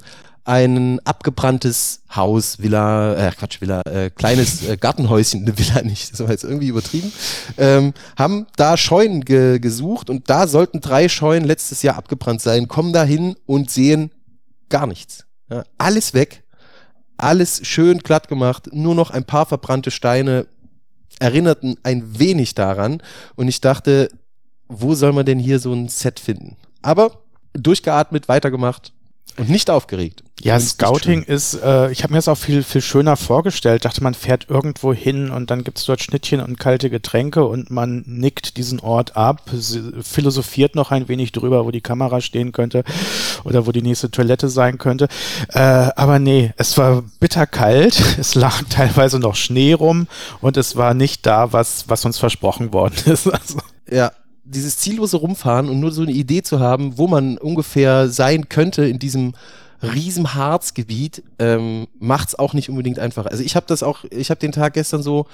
ein 0.44 1.00
abgebranntes 1.00 2.02
Haus, 2.14 2.58
Villa, 2.58 3.14
äh, 3.14 3.32
Quatsch, 3.32 3.60
Villa, 3.60 3.80
äh, 3.82 4.10
kleines 4.10 4.66
äh, 4.68 4.76
Gartenhäuschen, 4.76 5.42
eine 5.42 5.58
Villa 5.58 5.82
nicht, 5.82 6.12
das 6.12 6.20
war 6.20 6.30
jetzt 6.30 6.44
irgendwie 6.44 6.68
übertrieben, 6.68 7.12
ähm, 7.56 7.94
haben 8.18 8.46
da 8.56 8.76
Scheunen 8.76 9.24
ge 9.24 9.58
gesucht 9.58 10.10
und 10.10 10.28
da 10.28 10.46
sollten 10.46 10.80
drei 10.80 11.08
Scheunen 11.08 11.46
letztes 11.46 11.82
Jahr 11.82 11.96
abgebrannt 11.96 12.42
sein, 12.42 12.68
kommen 12.68 12.92
da 12.92 13.04
hin 13.04 13.36
und 13.46 13.70
sehen 13.70 14.10
gar 14.68 14.86
nichts. 14.86 15.24
Ja, 15.50 15.64
alles 15.78 16.12
weg, 16.12 16.44
alles 17.16 17.66
schön 17.66 17.98
glatt 17.98 18.28
gemacht, 18.28 18.68
nur 18.72 18.94
noch 18.94 19.10
ein 19.10 19.24
paar 19.24 19.46
verbrannte 19.46 19.90
Steine 19.90 20.46
erinnerten 21.20 21.76
ein 21.84 22.18
wenig 22.18 22.54
daran 22.54 23.02
und 23.36 23.48
ich 23.48 23.60
dachte, 23.60 24.10
wo 24.68 24.94
soll 24.94 25.12
man 25.12 25.24
denn 25.24 25.38
hier 25.38 25.58
so 25.58 25.72
ein 25.72 25.88
Set 25.88 26.20
finden? 26.20 26.56
Aber 26.82 27.22
durchgeatmet, 27.54 28.28
weitergemacht, 28.28 28.92
und 29.36 29.48
nicht 29.48 29.70
aufgeregt. 29.70 30.23
Ja, 30.42 30.58
Scouting 30.58 31.22
ist, 31.22 31.54
äh, 31.54 31.90
ich 31.92 32.02
habe 32.02 32.12
mir 32.12 32.18
das 32.18 32.28
auch 32.28 32.36
viel, 32.36 32.62
viel 32.64 32.82
schöner 32.82 33.16
vorgestellt. 33.16 33.84
Dachte, 33.84 34.02
man 34.02 34.14
fährt 34.14 34.50
irgendwo 34.50 34.92
hin 34.92 35.30
und 35.30 35.50
dann 35.50 35.64
gibt's 35.64 35.84
dort 35.84 36.02
Schnittchen 36.02 36.40
und 36.40 36.58
kalte 36.58 36.90
Getränke 36.90 37.44
und 37.44 37.70
man 37.70 38.02
nickt 38.06 38.56
diesen 38.56 38.80
Ort 38.80 39.16
ab, 39.16 39.48
philosophiert 40.02 40.74
noch 40.74 40.90
ein 40.90 41.08
wenig 41.08 41.32
drüber, 41.32 41.64
wo 41.64 41.70
die 41.70 41.80
Kamera 41.80 42.20
stehen 42.20 42.52
könnte 42.52 42.82
oder 43.44 43.66
wo 43.66 43.72
die 43.72 43.80
nächste 43.80 44.10
Toilette 44.10 44.48
sein 44.48 44.76
könnte. 44.76 45.08
Äh, 45.50 45.60
aber 45.60 46.18
nee, 46.18 46.52
es 46.56 46.76
war 46.76 47.04
bitterkalt, 47.20 48.02
es 48.18 48.34
lag 48.34 48.64
teilweise 48.68 49.20
noch 49.20 49.36
Schnee 49.36 49.72
rum 49.72 50.08
und 50.40 50.56
es 50.56 50.76
war 50.76 50.94
nicht 50.94 51.24
da, 51.26 51.52
was, 51.52 51.84
was 51.88 52.04
uns 52.04 52.18
versprochen 52.18 52.72
worden 52.72 52.96
ist. 53.06 53.28
Also. 53.28 53.60
Ja, 53.88 54.12
dieses 54.44 54.76
ziellose 54.76 55.16
Rumfahren 55.16 55.68
und 55.70 55.80
nur 55.80 55.92
so 55.92 56.02
eine 56.02 56.12
Idee 56.12 56.42
zu 56.42 56.60
haben, 56.60 56.98
wo 56.98 57.06
man 57.06 57.38
ungefähr 57.38 58.08
sein 58.08 58.48
könnte 58.48 58.84
in 58.84 58.98
diesem 58.98 59.34
riesen 59.82 60.34
Harzgebiet, 60.34 61.22
ähm, 61.38 61.86
macht 61.98 62.28
es 62.28 62.38
auch 62.38 62.54
nicht 62.54 62.68
unbedingt 62.68 62.98
einfach. 62.98 63.26
Also 63.26 63.42
ich 63.42 63.56
habe 63.56 63.66
das 63.66 63.82
auch, 63.82 64.04
ich 64.10 64.30
habe 64.30 64.40
den 64.40 64.52
Tag 64.52 64.74
gestern 64.74 65.02
so, 65.02 65.26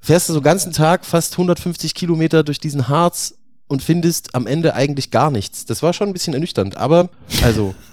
fährst 0.00 0.28
du 0.28 0.32
so 0.32 0.40
ganzen 0.40 0.72
Tag 0.72 1.04
fast 1.04 1.34
150 1.34 1.94
Kilometer 1.94 2.42
durch 2.42 2.60
diesen 2.60 2.88
Harz 2.88 3.34
und 3.68 3.82
findest 3.82 4.34
am 4.34 4.46
Ende 4.46 4.74
eigentlich 4.74 5.10
gar 5.10 5.30
nichts. 5.30 5.64
Das 5.66 5.82
war 5.82 5.92
schon 5.92 6.08
ein 6.08 6.12
bisschen 6.12 6.34
ernüchternd, 6.34 6.76
aber 6.76 7.10
also. 7.42 7.74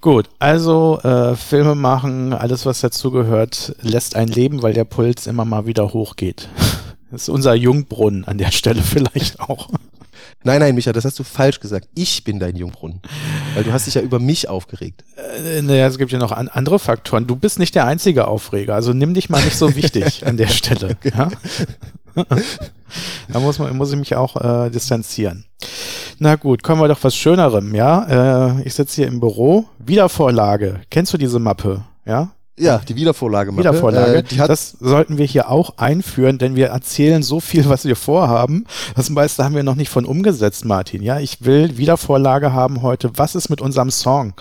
Gut, 0.00 0.28
also 0.38 1.00
äh, 1.02 1.34
Filme 1.34 1.74
machen, 1.74 2.32
alles 2.32 2.66
was 2.66 2.80
dazugehört, 2.80 3.74
lässt 3.82 4.14
ein 4.14 4.28
leben, 4.28 4.62
weil 4.62 4.72
der 4.72 4.84
Puls 4.84 5.26
immer 5.26 5.44
mal 5.44 5.66
wieder 5.66 5.92
hochgeht. 5.92 6.48
Das 7.10 7.22
ist 7.22 7.28
unser 7.30 7.54
Jungbrunnen 7.54 8.26
an 8.26 8.36
der 8.36 8.50
Stelle 8.50 8.82
vielleicht 8.82 9.40
auch. 9.40 9.70
Nein, 10.48 10.60
nein, 10.60 10.74
Micha, 10.74 10.94
das 10.94 11.04
hast 11.04 11.18
du 11.18 11.24
falsch 11.24 11.60
gesagt. 11.60 11.88
Ich 11.94 12.24
bin 12.24 12.38
dein 12.38 12.56
Jungbrunnen. 12.56 13.02
Weil 13.54 13.64
du 13.64 13.72
hast 13.74 13.86
dich 13.86 13.92
ja 13.92 14.00
über 14.00 14.18
mich 14.18 14.48
aufgeregt. 14.48 15.04
Äh, 15.44 15.60
naja, 15.60 15.86
es 15.86 15.98
gibt 15.98 16.10
ja 16.10 16.18
noch 16.18 16.32
an, 16.32 16.48
andere 16.48 16.78
Faktoren. 16.78 17.26
Du 17.26 17.36
bist 17.36 17.58
nicht 17.58 17.74
der 17.74 17.84
einzige 17.84 18.26
Aufreger, 18.26 18.74
also 18.74 18.94
nimm 18.94 19.12
dich 19.12 19.28
mal 19.28 19.44
nicht 19.44 19.58
so 19.58 19.76
wichtig 19.76 20.26
an 20.26 20.38
der 20.38 20.46
Stelle. 20.46 20.96
Ja? 21.04 21.28
da 22.14 23.40
muss, 23.40 23.58
man, 23.58 23.76
muss 23.76 23.92
ich 23.92 23.98
mich 23.98 24.16
auch 24.16 24.36
äh, 24.36 24.70
distanzieren. 24.70 25.44
Na 26.18 26.36
gut, 26.36 26.62
kommen 26.62 26.80
wir 26.80 26.88
doch 26.88 27.04
was 27.04 27.14
Schönerem, 27.14 27.74
ja? 27.74 28.56
Äh, 28.56 28.62
ich 28.62 28.72
sitze 28.72 29.02
hier 29.02 29.06
im 29.06 29.20
Büro. 29.20 29.66
Wiedervorlage. 29.78 30.80
Kennst 30.90 31.12
du 31.12 31.18
diese 31.18 31.40
Mappe? 31.40 31.84
Ja? 32.06 32.32
Ja, 32.58 32.78
die 32.78 32.96
Wiedervorlage. 32.96 33.50
-Mappe. 33.50 33.58
Wiedervorlage. 33.58 34.18
Äh, 34.18 34.46
das 34.46 34.76
sollten 34.80 35.18
wir 35.18 35.26
hier 35.26 35.50
auch 35.50 35.78
einführen, 35.78 36.38
denn 36.38 36.56
wir 36.56 36.68
erzählen 36.68 37.22
so 37.22 37.40
viel, 37.40 37.68
was 37.68 37.84
wir 37.84 37.96
vorhaben. 37.96 38.64
Das 38.96 39.10
meiste 39.10 39.44
haben 39.44 39.54
wir 39.54 39.62
noch 39.62 39.76
nicht 39.76 39.90
von 39.90 40.04
umgesetzt, 40.04 40.64
Martin. 40.64 41.02
Ja, 41.02 41.20
ich 41.20 41.44
will 41.44 41.78
Wiedervorlage 41.78 42.52
haben 42.52 42.82
heute. 42.82 43.10
Was 43.16 43.34
ist 43.34 43.48
mit 43.48 43.60
unserem 43.60 43.90
Song? 43.90 44.34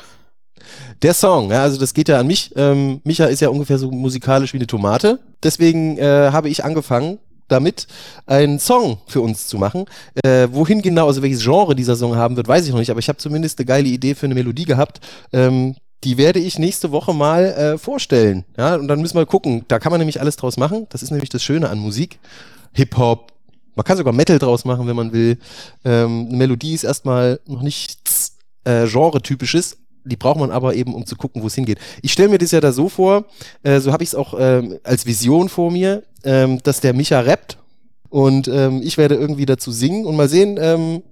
Der 1.02 1.14
Song, 1.14 1.52
ja, 1.52 1.62
also 1.62 1.80
das 1.80 1.94
geht 1.94 2.10
ja 2.10 2.20
an 2.20 2.28
mich. 2.28 2.52
Ähm, 2.56 3.02
Micha 3.04 3.26
ist 3.26 3.40
ja 3.40 3.50
ungefähr 3.50 3.78
so 3.78 3.92
musikalisch 3.92 4.54
wie 4.54 4.58
eine 4.58 4.68
Tomate. 4.68 5.20
Deswegen 5.44 5.98
äh, 5.98 6.30
habe 6.32 6.50
ich 6.50 6.66
angefangen, 6.66 7.20
damit 7.48 7.88
einen 8.26 8.60
Song 8.60 8.98
für 9.08 9.22
uns 9.22 9.48
zu 9.48 9.58
machen. 9.58 9.86
Äh, 10.24 10.48
wohin 10.52 10.82
genau, 10.82 11.08
also 11.08 11.22
welches 11.22 11.44
Genre 11.44 11.76
dieser 11.76 11.96
Song 11.96 12.16
haben 12.16 12.36
wird, 12.36 12.48
weiß 12.48 12.66
ich 12.66 12.72
noch 12.72 12.80
nicht, 12.80 12.92
aber 12.92 13.00
ich 13.00 13.10
habe 13.10 13.18
zumindest 13.18 13.60
eine 13.60 13.66
geile 13.66 13.88
Idee 13.88 14.16
für 14.16 14.26
eine 14.26 14.36
Melodie 14.36 14.66
gehabt. 14.66 15.00
Ähm, 15.32 15.76
die 16.04 16.18
werde 16.18 16.40
ich 16.40 16.60
nächste 16.60 16.92
Woche 16.92 17.14
mal 17.14 17.46
äh, 17.46 17.78
vorstellen. 17.78 18.46
Ja, 18.58 18.76
und 18.76 18.88
dann 18.88 19.02
müssen 19.02 19.18
wir 19.18 19.26
gucken. 19.26 19.66
Da 19.68 19.80
kann 19.80 19.92
man 19.92 20.00
nämlich 20.00 20.22
alles 20.22 20.36
draus 20.36 20.58
machen. 20.58 20.88
Das 20.90 21.02
ist 21.02 21.12
nämlich 21.12 21.30
das 21.30 21.44
Schöne 21.44 21.70
an 21.70 21.80
Musik. 21.80 22.20
Hip-Hop. 22.74 23.34
Man 23.76 23.84
kann 23.84 23.98
sogar 23.98 24.14
Metal 24.14 24.40
draus 24.40 24.66
machen, 24.66 24.88
wenn 24.88 24.96
man 24.96 25.12
will. 25.12 25.38
Ähm, 25.84 26.28
eine 26.28 26.38
Melodie 26.38 26.74
ist 26.74 26.84
erstmal 26.84 27.40
noch 27.48 27.62
nichts 27.62 28.38
äh, 28.64 28.88
Genre-typisches. 28.88 29.78
Die 30.04 30.16
braucht 30.16 30.40
man 30.40 30.52
aber 30.52 30.76
eben, 30.76 30.94
um 30.94 31.06
zu 31.06 31.16
gucken, 31.16 31.42
wo 31.42 31.48
es 31.48 31.56
hingeht. 31.56 31.80
Ich 32.02 32.14
stelle 32.14 32.30
mir 32.30 32.38
das 32.38 32.52
ja 32.52 32.62
da 32.62 32.72
so 32.72 32.90
vor, 32.90 33.26
äh, 33.64 33.80
so 33.80 33.92
habe 33.92 34.04
ich 34.04 34.10
es 34.10 34.16
auch 34.16 34.34
ähm, 34.40 34.80
als 34.84 35.06
Vision 35.06 35.50
vor 35.50 35.72
mir, 35.72 36.04
ähm, 36.24 36.62
dass 36.64 36.80
der 36.80 36.94
Micha 36.94 37.20
rappt 37.20 37.58
und 38.10 38.48
ähm, 38.48 38.82
ich 38.82 38.98
werde 38.98 39.16
irgendwie 39.16 39.46
dazu 39.46 39.72
singen 39.72 40.06
und 40.06 40.16
mal 40.16 40.30
sehen, 40.30 40.58
ähm, 40.62 41.04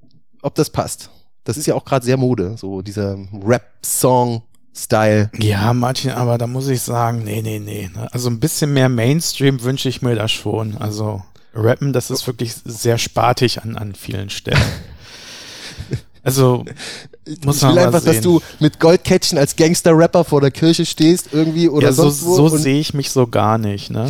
ob 0.42 0.56
das 0.56 0.70
passt. 0.70 1.10
Das 1.44 1.58
ist 1.58 1.65
ja 1.65 1.75
auch 1.75 1.84
gerade 1.84 2.06
sehr 2.06 2.18
Mode, 2.18 2.56
so 2.58 2.82
dieser 2.82 3.18
Rap-Song 3.44 4.44
Style. 4.75 5.29
Ja, 5.39 5.74
Martin, 5.74 6.12
aber 6.12 6.38
da 6.38 6.48
muss 6.48 6.67
ich 6.67 6.82
sagen, 6.82 7.24
nee, 7.24 7.41
nee, 7.41 7.60
nee. 7.60 7.89
Ne? 7.94 8.12
Also 8.12 8.29
ein 8.29 8.39
bisschen 8.39 8.74
mehr 8.74 8.89
Mainstream 8.89 9.63
wünsche 9.63 9.88
ich 9.88 10.01
mir 10.01 10.15
da 10.15 10.27
schon. 10.27 10.77
Also. 10.77 11.24
rappen, 11.53 11.94
das 11.94 12.12
ist 12.12 12.27
wirklich 12.27 12.53
sehr 12.65 12.98
spartig 12.98 13.62
an, 13.63 13.77
an 13.77 13.96
vielen 13.96 14.29
Stellen. 14.29 14.62
Also 16.25 16.65
muss 17.44 17.58
ich 17.58 17.62
will 17.63 17.70
man 17.70 17.77
einfach, 17.77 17.91
mal 17.94 18.01
sehen. 18.01 18.13
dass 18.13 18.22
du 18.22 18.41
mit 18.60 18.79
Goldkettchen 18.79 19.38
als 19.38 19.55
Gangster-Rapper 19.55 20.24
vor 20.24 20.41
der 20.41 20.51
Kirche 20.51 20.86
stehst 20.86 21.29
irgendwie 21.32 21.70
oder 21.70 21.88
ja, 21.88 21.94
so, 21.94 22.10
so 22.10 22.50
sehe 22.50 22.79
ich 22.79 22.94
mich 22.94 23.12
so 23.12 23.27
gar 23.27 23.58
nicht. 23.58 23.91
Ne? 23.91 24.10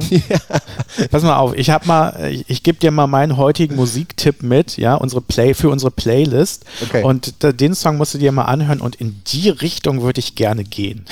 Pass 1.12 1.24
mal 1.24 1.38
auf, 1.38 1.54
ich 1.56 1.70
habe 1.70 1.86
mal, 1.88 2.32
ich, 2.32 2.46
ich 2.48 2.64
gebe 2.64 2.80
dir 2.80 2.92
mal 2.92 3.08
meinen 3.08 3.38
heutigen 3.38 3.76
Musiktipp 3.76 4.44
mit, 4.44 4.78
ja, 4.78 4.96
unsere 4.96 5.22
Play 5.22 5.54
für 5.54 5.70
unsere 5.70 5.92
Playlist. 5.92 6.66
Okay. 6.84 7.04
Und 7.04 7.36
da, 7.40 7.52
den 7.52 7.76
Song 7.76 7.98
musst 7.98 8.14
du 8.14 8.18
dir 8.18 8.32
mal 8.32 8.46
anhören 8.46 8.82
und 8.82 8.96
in 8.96 9.22
die 9.28 9.50
Richtung 9.50 10.02
würde 10.02 10.20
ich 10.20 10.36
gerne 10.36 10.64
gehen. 10.64 11.06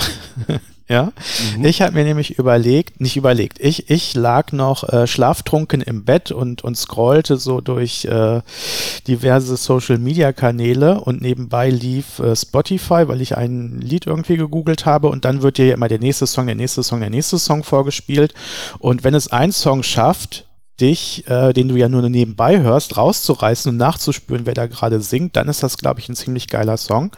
Ja, 0.86 1.12
Mhm. 1.56 1.64
ich 1.64 1.80
habe 1.80 1.92
mir 1.92 2.04
nämlich 2.04 2.38
überlegt, 2.38 3.00
nicht 3.00 3.16
überlegt, 3.16 3.58
ich, 3.58 3.88
ich 3.88 4.14
lag 4.14 4.52
noch 4.52 4.86
äh, 4.92 5.06
schlaftrunken 5.06 5.80
im 5.80 6.04
Bett 6.04 6.30
und, 6.30 6.62
und 6.62 6.76
scrollte 6.76 7.38
so 7.38 7.62
durch 7.62 8.04
äh, 8.04 8.42
diverse 9.08 9.56
Social 9.56 9.96
Media 9.96 10.34
Kanäle 10.34 11.00
und 11.00 11.22
nebenbei 11.22 11.70
lief 11.70 12.18
äh, 12.18 12.36
Spotify, 12.36 13.08
weil 13.08 13.22
ich 13.22 13.34
ein 13.34 13.80
Lied 13.80 14.06
irgendwie 14.06 14.36
gegoogelt 14.36 14.84
habe 14.84 15.08
und 15.08 15.24
dann 15.24 15.40
wird 15.40 15.56
dir 15.56 15.72
immer 15.72 15.88
der 15.88 16.00
nächste 16.00 16.26
Song, 16.26 16.46
der 16.46 16.54
nächste 16.54 16.82
Song, 16.82 17.00
der 17.00 17.08
nächste 17.10 17.38
Song 17.38 17.64
vorgespielt 17.64 18.34
und 18.78 19.04
wenn 19.04 19.14
es 19.14 19.28
ein 19.32 19.52
Song 19.52 19.82
schafft, 19.82 20.44
dich, 20.80 21.28
äh, 21.28 21.52
den 21.52 21.68
du 21.68 21.76
ja 21.76 21.88
nur 21.88 22.08
nebenbei 22.08 22.60
hörst, 22.60 22.96
rauszureißen 22.96 23.70
und 23.70 23.76
nachzuspüren, 23.76 24.46
wer 24.46 24.54
da 24.54 24.66
gerade 24.66 25.00
singt, 25.00 25.36
dann 25.36 25.48
ist 25.48 25.62
das, 25.62 25.78
glaube 25.78 26.00
ich, 26.00 26.08
ein 26.08 26.16
ziemlich 26.16 26.48
geiler 26.48 26.76
Song. 26.76 27.12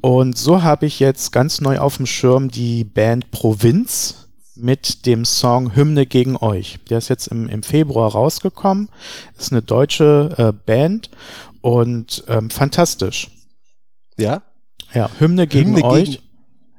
Und 0.00 0.36
so 0.36 0.62
habe 0.62 0.86
ich 0.86 0.98
jetzt 0.98 1.30
ganz 1.30 1.60
neu 1.60 1.78
auf 1.78 1.96
dem 1.96 2.06
Schirm 2.06 2.50
die 2.50 2.84
Band 2.84 3.30
Provinz 3.30 4.28
mit 4.56 5.06
dem 5.06 5.24
Song 5.24 5.74
Hymne 5.74 6.06
gegen 6.06 6.36
euch. 6.36 6.78
Der 6.90 6.98
ist 6.98 7.08
jetzt 7.08 7.28
im, 7.28 7.48
im 7.48 7.62
Februar 7.62 8.12
rausgekommen. 8.12 8.88
Ist 9.38 9.52
eine 9.52 9.62
deutsche 9.62 10.34
äh, 10.36 10.52
Band 10.52 11.10
und 11.60 12.24
ähm, 12.28 12.50
fantastisch. 12.50 13.28
ja? 14.18 14.42
Ja, 14.92 15.08
Hymne 15.18 15.46
gegen 15.46 15.70
Hymne 15.76 15.84
euch. 15.84 16.04
gegen 16.04 16.22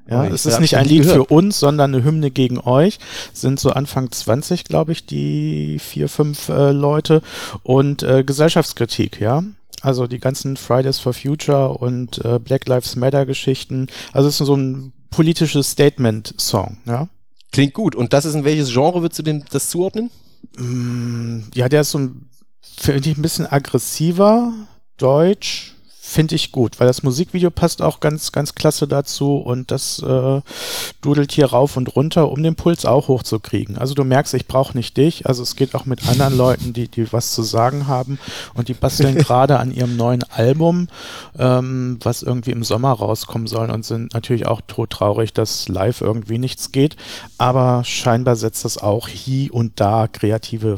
ja, 0.09 0.25
es 0.25 0.45
ist 0.45 0.59
nicht 0.59 0.73
ich 0.73 0.77
ein 0.77 0.85
Lied 0.85 1.03
gehört. 1.03 1.15
für 1.15 1.33
uns, 1.33 1.59
sondern 1.59 1.93
eine 1.93 2.03
Hymne 2.03 2.29
gegen 2.31 2.59
euch. 2.59 2.99
Sind 3.33 3.59
so 3.59 3.71
Anfang 3.71 4.11
20, 4.11 4.65
glaube 4.65 4.91
ich, 4.91 5.05
die 5.05 5.79
vier, 5.79 6.09
fünf 6.09 6.49
äh, 6.49 6.71
Leute. 6.71 7.21
Und 7.63 8.03
äh, 8.03 8.23
Gesellschaftskritik, 8.23 9.19
ja. 9.21 9.43
Also 9.81 10.07
die 10.07 10.19
ganzen 10.19 10.55
Fridays 10.57 10.99
for 10.99 11.13
Future 11.13 11.69
und 11.77 12.23
äh, 12.23 12.39
Black 12.39 12.67
Lives 12.67 12.95
Matter 12.95 13.25
Geschichten. 13.25 13.87
Also 14.13 14.29
es 14.29 14.39
ist 14.39 14.47
so 14.47 14.55
ein 14.55 14.93
politisches 15.09 15.71
Statement-Song, 15.71 16.77
ja. 16.85 17.07
Klingt 17.51 17.73
gut. 17.73 17.95
Und 17.95 18.13
das 18.13 18.25
ist 18.25 18.33
in 18.33 18.45
welches 18.45 18.71
Genre 18.71 19.01
würdest 19.01 19.19
du 19.19 19.23
denn 19.23 19.45
das 19.51 19.69
zuordnen? 19.69 20.09
Mm, 20.57 21.43
Ja, 21.53 21.69
der 21.69 21.81
ist 21.81 21.91
so 21.91 21.99
ein, 21.99 22.29
finde 22.77 23.09
ich, 23.09 23.17
ein 23.17 23.21
bisschen 23.21 23.45
aggressiver, 23.45 24.51
deutsch, 24.97 25.75
finde 26.13 26.35
ich 26.35 26.51
gut, 26.51 26.79
weil 26.79 26.87
das 26.87 27.01
Musikvideo 27.01 27.49
passt 27.49 27.81
auch 27.81 27.99
ganz, 27.99 28.31
ganz 28.31 28.53
klasse 28.53 28.87
dazu 28.87 29.37
und 29.37 29.71
das 29.71 29.99
äh, 29.99 30.41
dudelt 31.01 31.31
hier 31.31 31.47
rauf 31.47 31.75
und 31.75 31.95
runter, 31.95 32.29
um 32.29 32.43
den 32.43 32.55
Puls 32.55 32.85
auch 32.85 33.07
hochzukriegen. 33.07 33.77
Also 33.79 33.95
du 33.95 34.03
merkst, 34.03 34.35
ich 34.35 34.47
brauche 34.47 34.77
nicht 34.77 34.95
dich, 34.95 35.25
also 35.25 35.41
es 35.41 35.55
geht 35.55 35.73
auch 35.73 35.85
mit 35.85 36.07
anderen 36.07 36.37
Leuten, 36.37 36.71
die, 36.71 36.87
die 36.87 37.11
was 37.11 37.31
zu 37.31 37.41
sagen 37.41 37.87
haben 37.87 38.19
und 38.53 38.67
die 38.67 38.75
basteln 38.75 39.15
gerade 39.17 39.59
an 39.59 39.71
ihrem 39.71 39.97
neuen 39.97 40.23
Album, 40.23 40.87
ähm, 41.37 41.97
was 42.03 42.21
irgendwie 42.21 42.51
im 42.51 42.63
Sommer 42.63 42.91
rauskommen 42.91 43.47
soll 43.47 43.71
und 43.71 43.83
sind 43.83 44.13
natürlich 44.13 44.45
auch 44.45 44.61
todtraurig, 44.67 45.33
dass 45.33 45.67
live 45.67 46.01
irgendwie 46.01 46.37
nichts 46.37 46.71
geht, 46.71 46.95
aber 47.39 47.83
scheinbar 47.83 48.35
setzt 48.35 48.65
das 48.65 48.77
auch 48.77 49.07
hier 49.07 49.53
und 49.53 49.79
da 49.79 50.07
kreative 50.07 50.77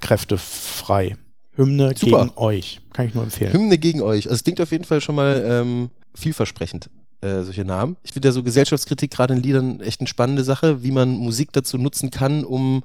Kräfte 0.00 0.36
frei. 0.36 1.16
Hymne 1.56 1.94
Super. 1.96 2.24
gegen 2.24 2.32
euch. 2.36 2.80
Kann 2.92 3.06
ich 3.06 3.14
nur 3.14 3.24
empfehlen. 3.24 3.52
Hymne 3.52 3.78
gegen 3.78 4.02
euch. 4.02 4.26
Also 4.26 4.36
es 4.36 4.44
klingt 4.44 4.60
auf 4.60 4.70
jeden 4.70 4.84
Fall 4.84 5.00
schon 5.00 5.14
mal 5.14 5.44
ähm, 5.46 5.90
vielversprechend, 6.14 6.90
äh, 7.20 7.42
solche 7.42 7.64
Namen. 7.64 7.96
Ich 8.02 8.12
finde 8.12 8.28
ja 8.28 8.32
so 8.32 8.42
Gesellschaftskritik 8.42 9.10
gerade 9.10 9.34
in 9.34 9.42
Liedern 9.42 9.80
echt 9.80 10.00
eine 10.00 10.08
spannende 10.08 10.44
Sache, 10.44 10.82
wie 10.82 10.90
man 10.90 11.10
Musik 11.16 11.52
dazu 11.52 11.78
nutzen 11.78 12.10
kann, 12.10 12.44
um 12.44 12.82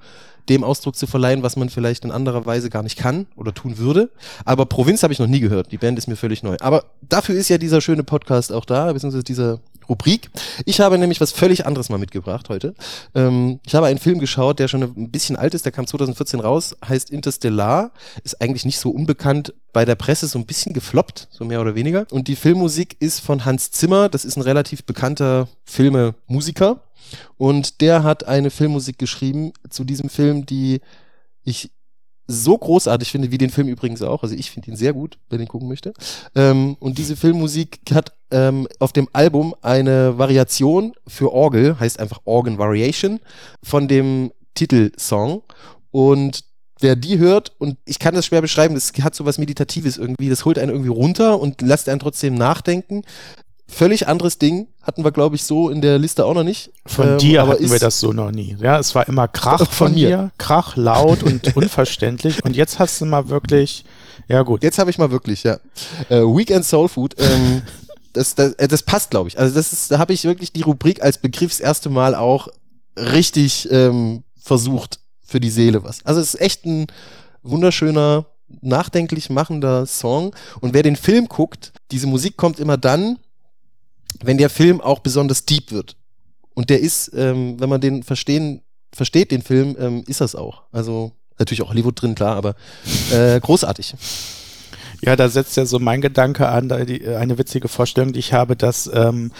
dem 0.50 0.64
Ausdruck 0.64 0.96
zu 0.96 1.06
verleihen, 1.06 1.44
was 1.44 1.56
man 1.56 1.70
vielleicht 1.70 2.06
in 2.06 2.12
anderer 2.12 2.46
Weise 2.46 2.70
gar 2.70 2.84
nicht 2.84 2.98
kann 2.98 3.28
oder 3.36 3.54
tun 3.54 3.78
würde. 3.78 4.10
Aber 4.46 4.66
Provinz 4.66 5.04
habe 5.04 5.14
ich 5.14 5.20
noch 5.20 5.28
nie 5.28 5.40
gehört. 5.40 5.72
Die 5.72 5.78
Band 5.78 5.98
ist 5.98 6.08
mir 6.08 6.16
völlig 6.16 6.42
neu. 6.44 6.58
Aber 6.60 6.86
dafür 7.08 7.36
ist 7.36 7.50
ja 7.50 7.58
dieser 7.58 7.82
schöne 7.82 8.04
Podcast 8.04 8.52
auch 8.52 8.66
da, 8.66 8.92
beziehungsweise 8.92 9.24
diese 9.24 9.60
Rubrik. 9.90 10.30
Ich 10.66 10.80
habe 10.80 10.98
nämlich 10.98 11.20
was 11.20 11.32
völlig 11.32 11.66
anderes 11.66 11.90
mal 11.90 11.98
mitgebracht 11.98 12.50
heute. 12.50 12.76
Ähm, 13.16 13.60
ich 13.66 13.76
habe 13.76 13.88
einen 13.88 14.00
Film 14.00 14.20
geschaut, 14.20 14.60
der 14.60 14.68
schon 14.68 14.84
ein 14.84 15.12
bisschen 15.12 15.36
alt 15.36 15.54
ist, 15.54 15.66
der 15.66 15.72
kam 15.72 15.88
2014 15.88 16.40
raus, 16.40 16.78
heißt 16.88 17.10
Interstellar, 17.10 17.92
ist 18.24 18.42
eigentlich 18.42 18.66
nicht 18.66 18.80
so 18.80 18.92
unbekannt, 18.92 19.54
bei 19.74 19.86
der 19.86 19.96
Presse 19.96 20.28
so 20.28 20.40
ein 20.40 20.46
bisschen 20.46 20.74
gefloppt, 20.74 21.28
so 21.32 21.46
mehr 21.46 21.62
oder 21.62 21.76
weniger. 21.76 22.06
Und 22.12 22.28
die 22.28 22.36
Filmmusik 22.36 22.98
ist 23.00 23.20
von 23.20 23.46
Hans 23.46 23.72
Zimmer, 23.72 24.10
das 24.10 24.26
ist 24.26 24.38
ein 24.38 24.42
relativ 24.42 24.84
bekannter 24.84 25.48
Filmemusiker. 25.66 26.84
Und 27.38 27.82
der 27.82 28.04
hat 28.04 28.28
eine 28.28 28.52
Filmmusik 28.52 29.00
geschrieben 29.00 29.54
zu 29.70 29.84
diesem 29.84 30.10
Film, 30.10 30.46
die 30.46 30.82
ich 31.44 31.72
so 32.30 32.58
großartig 32.58 33.12
finde, 33.12 33.32
wie 33.32 33.40
den 33.40 33.50
Film 33.50 33.68
übrigens 33.68 34.02
auch. 34.04 34.22
Also 34.22 34.36
ich 34.36 34.52
finde 34.52 34.70
ihn 34.70 34.78
sehr 34.78 34.94
gut, 34.94 35.18
wer 35.30 35.40
den 35.40 35.48
gucken 35.48 35.68
möchte. 35.68 35.94
Ähm, 36.36 36.78
und 36.80 37.00
diese 37.00 37.16
Filmmusik 37.16 37.80
hat 37.92 38.14
ähm, 38.30 38.68
auf 38.78 38.94
dem 38.94 39.08
Album 39.14 39.56
eine 39.62 40.18
Variation 40.18 40.94
für 41.08 41.34
Orgel, 41.34 41.80
heißt 41.80 42.00
einfach 42.00 42.22
Organ 42.26 42.60
Variation, 42.60 43.20
von 43.64 43.88
dem 43.88 44.32
Titelsong. 44.54 45.42
Und 45.90 46.44
wer 46.80 46.96
die 46.96 47.18
hört, 47.18 47.54
und 47.58 47.78
ich 47.86 47.98
kann 47.98 48.14
das 48.14 48.28
schwer 48.28 48.42
beschreiben, 48.42 48.76
das 48.76 48.94
hat 49.02 49.16
so 49.16 49.26
was 49.26 49.40
Meditatives 49.40 49.98
irgendwie, 49.98 50.30
das 50.30 50.46
holt 50.46 50.60
einen 50.60 50.72
irgendwie 50.72 50.92
runter 50.92 51.40
und 51.40 51.62
lässt 51.62 51.90
einen 51.90 52.00
trotzdem 52.00 52.36
nachdenken. 52.36 53.02
Völlig 53.72 54.08
anderes 54.08 54.40
Ding, 54.40 54.68
hatten 54.82 55.04
wir, 55.04 55.12
glaube 55.12 55.36
ich, 55.36 55.44
so 55.44 55.70
in 55.70 55.80
der 55.82 56.00
Liste 56.00 56.26
auch 56.26 56.34
noch 56.34 56.44
nicht. 56.44 56.72
Von 56.88 57.08
Ähm, 57.08 57.18
dir 57.20 57.44
aber 57.44 57.52
hatten 57.54 57.70
wir 57.70 57.78
das 57.80 58.00
so 58.00 58.12
noch 58.14 58.32
nie. 58.32 58.58
Ja, 58.60 58.80
es 58.80 58.96
war 58.96 59.08
immer 59.08 59.28
Krach 59.28 59.60
Von 59.60 59.68
von, 59.68 59.94
mir. 59.94 60.08
dir, 60.08 60.32
Krach, 60.40 60.76
laut 60.76 61.22
und 61.22 61.56
unverständlich. 61.56 62.44
Und 62.44 62.56
jetzt 62.56 62.80
hast 62.80 63.00
du 63.00 63.06
mal 63.06 63.30
wirklich, 63.30 63.86
ja 64.28 64.42
gut. 64.42 64.64
Jetzt 64.64 64.80
habe 64.80 64.90
ich 64.90 64.98
mal 64.98 65.12
wirklich, 65.12 65.44
ja. 65.44 65.60
Äh, 66.10 66.22
Weekend 66.22 66.66
Soul 66.66 66.90
Food, 66.90 67.16
ähm, 67.20 67.62
das, 68.14 68.34
das, 68.34 68.54
äh, 68.54 68.68
das 68.68 68.82
passt, 68.82 69.12
glaube 69.12 69.30
ich. 69.30 69.38
Also 69.38 69.54
das 69.54 69.72
ist, 69.72 69.92
da 69.92 70.00
habe 70.00 70.14
ich 70.14 70.24
wirklich 70.24 70.52
die 70.52 70.64
Rubrik 70.64 71.04
als 71.04 71.20
Begriff 71.20 71.52
das 71.52 71.60
erste 71.60 71.90
Mal 71.90 72.16
auch 72.16 72.48
richtig 72.98 73.72
ähm, 73.72 74.24
versucht 74.42 75.00
für 75.22 75.40
die 75.40 75.52
Seele 75.52 75.84
was. 75.84 76.04
Also 76.06 76.20
es 76.22 76.34
ist 76.34 76.42
echt 76.42 76.66
ein 76.66 76.88
wunderschöner, 77.44 78.26
nachdenklich 78.62 79.30
machender 79.30 79.86
Song. 79.86 80.36
Und 80.60 80.74
wer 80.74 80.84
den 80.84 80.96
Film 80.96 81.28
guckt, 81.30 81.72
diese 81.92 82.08
Musik 82.08 82.36
kommt 82.36 82.60
immer 82.60 82.78
dann, 82.78 83.20
wenn 84.22 84.38
der 84.38 84.50
Film 84.50 84.82
auch 84.82 85.00
besonders 85.00 85.46
deep 85.46 85.72
wird. 85.72 85.96
Und 86.54 86.70
der 86.70 86.80
ist, 86.80 87.12
ähm, 87.16 87.60
wenn 87.60 87.70
man 87.70 87.82
den 87.82 88.04
verstehen, 88.04 88.62
versteht, 88.94 89.32
den 89.32 89.42
Film, 89.42 89.76
ähm, 89.80 90.04
ist 90.08 90.22
das 90.22 90.36
auch. 90.36 90.64
Also 90.72 91.14
natürlich 91.38 91.62
auch 91.62 91.70
Hollywood 91.70 92.02
drin, 92.02 92.16
klar, 92.16 92.36
aber 92.36 92.56
äh, 93.12 93.40
großartig. 93.40 93.96
Ja, 95.02 95.16
da 95.16 95.30
setzt 95.30 95.56
ja 95.56 95.66
so 95.66 95.80
mein 95.80 96.02
Gedanke 96.02 96.50
an, 96.50 96.68
da 96.68 96.84
die, 96.84 97.08
eine 97.08 97.38
witzige 97.38 97.70
Vorstellung, 97.70 98.12
die 98.12 98.20
ich 98.20 98.34
habe, 98.34 98.58
dass 98.58 98.90
ähm, 98.94 99.32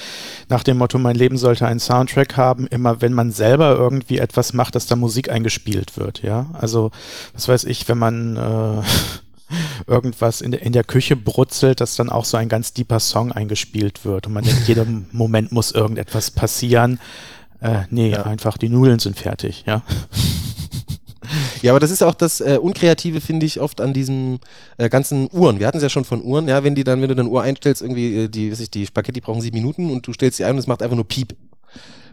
nach 0.48 0.64
dem 0.64 0.78
Motto, 0.78 0.98
mein 0.98 1.18
Leben 1.18 1.38
sollte 1.38 1.68
einen 1.68 1.82
Soundtrack 1.82 2.38
haben, 2.38 2.66
immer 2.68 3.02
wenn 3.02 3.14
man 3.14 3.32
selber 3.32 3.76
irgendwie 3.76 4.20
etwas 4.20 4.54
macht, 4.54 4.76
dass 4.76 4.86
da 4.86 4.96
Musik 4.96 5.30
eingespielt 5.30 5.98
wird, 5.98 6.22
ja. 6.24 6.50
Also, 6.54 6.92
was 7.34 7.50
weiß 7.50 7.66
ich, 7.66 7.90
wenn 7.90 7.98
man 7.98 8.38
äh, 8.38 8.82
irgendwas 9.88 10.42
in 10.42 10.52
der, 10.52 10.62
in 10.62 10.74
der 10.74 10.84
Küche 10.84 11.16
brutzelt, 11.16 11.82
dass 11.82 11.96
dann 11.96 12.10
auch 12.10 12.26
so 12.26 12.38
ein 12.38 12.50
ganz 12.50 12.74
deeper 12.74 13.00
Song 13.00 13.32
eingespielt 13.32 14.06
wird 14.06 14.28
und 14.28 14.34
man 14.34 14.44
denkt, 14.44 14.68
jeder 14.68 14.86
Moment 15.12 15.52
muss 15.52 15.72
irgendetwas 15.72 16.32
passieren. 16.32 17.00
Äh, 17.62 17.82
nee, 17.90 18.12
Ja. 18.12 18.24
einfach 18.24 18.58
die 18.58 18.70
Nudeln 18.70 19.00
sind 19.00 19.18
fertig, 19.18 19.64
ja. 19.68 19.84
Ja, 21.62 21.74
aber 21.74 21.80
das 21.80 21.92
ist 21.92 22.02
auch 22.02 22.16
das 22.16 22.40
äh, 22.42 22.58
Unkreative, 22.60 23.22
finde 23.22 23.46
ich, 23.46 23.60
oft 23.60 23.82
an 23.82 23.94
diesen 23.94 24.40
äh, 24.78 24.90
ganzen 24.90 25.30
Uhren. 25.32 25.60
Wir 25.60 25.68
hatten 25.68 25.78
es 25.78 25.84
ja 25.84 25.90
schon 25.90 26.06
von 26.06 26.24
Uhren, 26.24 26.48
ja, 26.48 26.64
wenn 26.64 26.74
die 26.74 26.84
dann, 26.84 27.02
wenn 27.02 27.10
du 27.10 27.16
dann 27.16 27.28
Uhr 27.28 27.44
einstellst, 27.44 27.82
irgendwie, 27.82 28.16
äh, 28.24 28.30
die, 28.30 28.52
weiß 28.52 28.62
ich, 28.62 28.72
die 28.72 28.86
Spaghetti 28.88 29.22
brauchen 29.22 29.42
sieben 29.42 29.58
Minuten 29.58 29.92
und 29.92 30.08
du 30.08 30.14
stellst 30.14 30.38
sie 30.38 30.46
ein 30.46 30.54
und 30.54 30.60
es 30.60 30.68
macht 30.68 30.82
einfach 30.82 30.96
nur 30.96 31.08
Piep. 31.08 31.36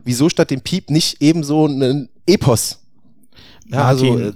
Wieso 0.05 0.29
statt 0.29 0.51
dem 0.51 0.61
Piep 0.61 0.91
nicht 0.91 1.23
ebenso 1.23 1.67
ein 1.67 2.09
Epos? 2.27 2.81
Ja, 3.69 3.85
also 3.85 4.05
Martin, 4.05 4.29
äh, 4.29 4.33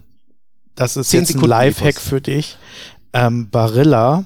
Das 0.80 0.96
ist 0.96 1.12
jetzt 1.12 1.22
ein 1.22 1.26
Sekunden 1.26 1.50
Lifehack 1.50 1.96
Epos. 1.96 2.08
für 2.08 2.20
dich. 2.20 2.56
Ähm, 3.12 3.50
Barilla, 3.50 4.24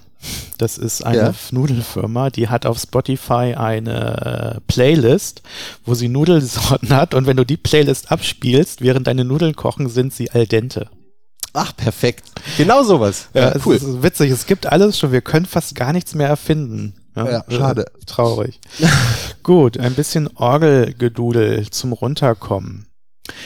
das 0.59 0.79
ist 0.79 1.05
eine 1.05 1.17
Ja. 1.19 1.35
Nudelfirma, 1.51 2.31
die 2.31 2.49
hat 2.49 2.65
auf 2.67 2.79
Spotify 2.79 3.55
eine 3.57 4.55
äh, 4.57 4.61
Playlist, 4.67 5.43
wo 5.85 5.95
sie 5.95 6.09
Nudelsorten 6.09 6.91
hat 6.91 7.13
und 7.15 7.27
wenn 7.27 7.37
du 7.37 7.45
die 7.45 7.57
Playlist 7.57 8.11
abspielst, 8.13 8.81
während 8.83 9.07
deine 9.07 9.25
Nudeln 9.25 9.57
kochen, 9.57 9.89
sind 9.89 10.15
sie 10.15 10.31
al 10.31 10.47
dente. 10.47 10.89
ach, 11.55 11.75
perfekt. 11.77 12.25
Genau 12.57 12.83
sowas. 12.83 13.29
Ja, 13.35 13.43
Ja, 13.43 13.49
es 13.53 13.67
cool. 13.67 13.77
ist 13.77 14.03
witzig, 14.03 14.31
es 14.31 14.47
gibt 14.47 14.67
alles 14.67 14.99
schon, 14.99 15.13
wir 15.13 15.21
können 15.23 15.47
fast 15.47 15.75
gar 15.75 15.93
nichts 15.93 16.15
mehr 16.15 16.29
erfinden. 16.29 16.95
Ja, 17.17 17.45
schade. 17.49 17.87
Äh, 17.87 18.05
Traurig. 18.07 18.61
Gut, 19.45 19.79
ein 19.79 19.95
bisschen 19.95 20.29
Orgelgedudel 20.37 21.71
zum 21.71 21.93
Runterkommen. 21.93 22.87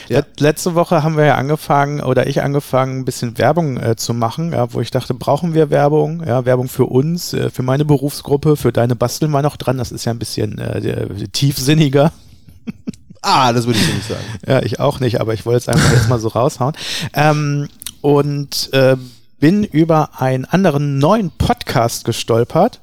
Ja. 0.09 0.23
Letzte 0.39 0.75
Woche 0.75 1.03
haben 1.03 1.15
wir 1.17 1.25
ja 1.25 1.35
angefangen 1.35 2.01
oder 2.01 2.27
ich 2.27 2.41
angefangen, 2.41 2.99
ein 2.99 3.05
bisschen 3.05 3.37
Werbung 3.37 3.77
äh, 3.77 3.95
zu 3.95 4.13
machen, 4.13 4.51
ja, 4.51 4.73
wo 4.73 4.81
ich 4.81 4.91
dachte, 4.91 5.13
brauchen 5.13 5.53
wir 5.53 5.69
Werbung? 5.69 6.23
Ja, 6.25 6.45
Werbung 6.45 6.67
für 6.67 6.85
uns, 6.85 7.33
äh, 7.33 7.49
für 7.49 7.63
meine 7.63 7.85
Berufsgruppe, 7.85 8.57
für 8.57 8.73
deine 8.73 8.95
basteln 8.95 9.31
wir 9.31 9.41
noch 9.41 9.57
dran. 9.57 9.77
Das 9.77 9.91
ist 9.91 10.05
ja 10.05 10.11
ein 10.11 10.19
bisschen 10.19 10.57
äh, 10.57 11.27
tiefsinniger. 11.31 12.11
Ah, 13.21 13.51
das 13.51 13.65
würde 13.65 13.79
ich 13.79 13.93
nicht 13.93 14.07
sagen. 14.07 14.23
Ja, 14.47 14.61
ich 14.61 14.79
auch 14.79 14.99
nicht, 14.99 15.19
aber 15.19 15.33
ich 15.33 15.45
wollte 15.45 15.57
es 15.57 15.67
einfach 15.69 15.91
jetzt 15.91 16.09
mal 16.09 16.19
so 16.19 16.29
raushauen. 16.29 16.73
Ähm, 17.13 17.67
und 18.01 18.71
äh, 18.73 18.95
bin 19.39 19.63
über 19.63 20.21
einen 20.21 20.45
anderen 20.45 20.99
neuen 20.99 21.31
Podcast 21.31 22.05
gestolpert 22.05 22.79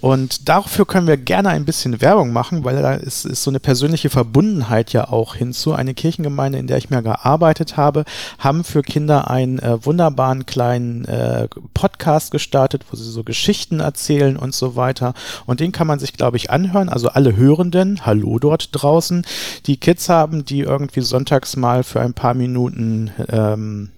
und 0.00 0.48
dafür 0.48 0.86
können 0.86 1.06
wir 1.06 1.16
gerne 1.16 1.50
ein 1.50 1.64
bisschen 1.64 2.00
Werbung 2.00 2.32
machen, 2.32 2.64
weil 2.64 2.80
da 2.82 2.94
ist, 2.94 3.24
ist 3.24 3.42
so 3.42 3.50
eine 3.50 3.60
persönliche 3.60 4.10
Verbundenheit 4.10 4.92
ja 4.92 5.08
auch 5.08 5.34
hinzu. 5.34 5.72
Eine 5.74 5.94
Kirchengemeinde, 5.94 6.58
in 6.58 6.66
der 6.66 6.78
ich 6.78 6.90
mir 6.90 7.02
gearbeitet 7.02 7.76
habe, 7.76 8.04
haben 8.38 8.64
für 8.64 8.82
Kinder 8.82 9.30
einen 9.30 9.58
äh, 9.58 9.84
wunderbaren 9.84 10.46
kleinen 10.46 11.04
äh, 11.04 11.48
Podcast 11.74 12.30
gestartet, 12.30 12.84
wo 12.90 12.96
sie 12.96 13.10
so 13.10 13.22
Geschichten 13.22 13.80
erzählen 13.80 14.36
und 14.36 14.54
so 14.54 14.76
weiter. 14.76 15.14
Und 15.46 15.60
den 15.60 15.72
kann 15.72 15.86
man 15.86 15.98
sich, 15.98 16.14
glaube 16.14 16.36
ich, 16.36 16.50
anhören. 16.50 16.88
Also 16.88 17.08
alle 17.08 17.36
Hörenden, 17.36 18.04
hallo 18.04 18.38
dort 18.38 18.70
draußen, 18.72 19.24
die 19.66 19.76
Kids 19.76 20.08
haben, 20.08 20.44
die 20.44 20.60
irgendwie 20.60 21.00
sonntags 21.00 21.56
mal 21.56 21.84
für 21.84 22.00
ein 22.00 22.14
paar 22.14 22.34
Minuten 22.34 23.10
ähm, 23.28 23.90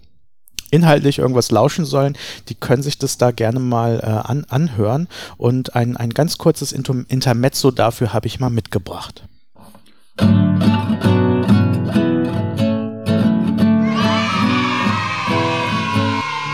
inhaltlich 0.75 1.21
irgendwas 1.21 1.53
lauschen 1.53 1.85
sollen, 1.85 2.19
die 2.49 2.57
können 2.57 2.83
sich 2.83 2.99
das 2.99 3.17
da 3.17 3.31
gerne 3.31 3.61
mal 3.61 4.01
äh, 4.03 4.07
an, 4.07 4.45
anhören. 4.49 5.09
Und 5.37 5.77
ein, 5.77 5.97
ein 5.97 6.11
ganz 6.11 6.37
kurzes 6.37 6.73
Intermezzo 6.73 7.71
dafür 7.71 8.13
habe 8.13 8.27
ich 8.27 8.41
mal 8.41 8.51
mitgebracht. 8.51 9.25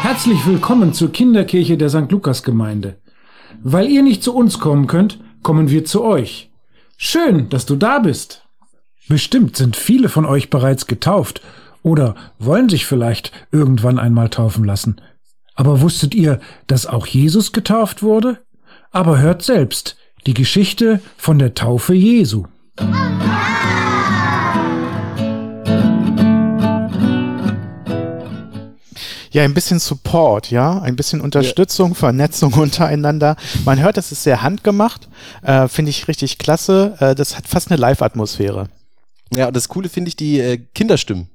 Herzlich 0.02 0.46
willkommen 0.46 0.92
zur 0.92 1.12
Kinderkirche 1.12 1.78
der 1.78 1.88
St. 1.88 2.10
Lukas 2.10 2.42
Gemeinde. 2.42 2.96
Weil 3.62 3.88
ihr 3.88 4.02
nicht 4.02 4.22
zu 4.22 4.34
uns 4.34 4.58
kommen 4.58 4.86
könnt, 4.86 5.18
kommen 5.42 5.70
wir 5.70 5.84
zu 5.86 6.04
euch. 6.04 6.50
Schön, 6.98 7.48
dass 7.48 7.64
du 7.64 7.76
da 7.76 8.00
bist. 8.00 8.42
Bestimmt 9.08 9.56
sind 9.56 9.76
viele 9.76 10.10
von 10.10 10.26
euch 10.26 10.50
bereits 10.50 10.86
getauft 10.86 11.40
oder 11.82 12.14
wollen 12.38 12.68
sich 12.68 12.86
vielleicht 12.86 13.32
irgendwann 13.50 13.98
einmal 13.98 14.28
taufen 14.28 14.64
lassen. 14.64 15.00
Aber 15.54 15.80
wusstet 15.80 16.14
ihr, 16.14 16.40
dass 16.66 16.86
auch 16.86 17.06
Jesus 17.06 17.52
getauft 17.52 18.02
wurde? 18.02 18.38
Aber 18.90 19.18
hört 19.18 19.42
selbst 19.42 19.96
die 20.26 20.34
Geschichte 20.34 21.00
von 21.16 21.38
der 21.38 21.54
Taufe 21.54 21.94
Jesu. 21.94 22.44
ja, 29.32 29.44
ein 29.44 29.54
bisschen 29.54 29.78
Support, 29.78 30.50
ja, 30.50 30.80
ein 30.80 30.96
bisschen 30.96 31.20
Unterstützung, 31.20 31.90
ja. 31.90 31.94
Vernetzung 31.94 32.52
untereinander. 32.54 33.36
Man 33.64 33.80
hört, 33.80 33.96
das 33.96 34.12
ist 34.12 34.24
sehr 34.24 34.42
handgemacht, 34.42 35.08
äh, 35.42 35.68
finde 35.68 35.90
ich 35.90 36.08
richtig 36.08 36.38
klasse. 36.38 36.96
Äh, 37.00 37.14
das 37.14 37.36
hat 37.36 37.46
fast 37.46 37.70
eine 37.70 37.80
Live-Atmosphäre. 37.80 38.68
Ja, 39.34 39.50
das 39.50 39.68
Coole 39.68 39.88
finde 39.88 40.08
ich 40.08 40.16
die 40.16 40.40
äh, 40.40 40.58
Kinderstimmen 40.74 41.29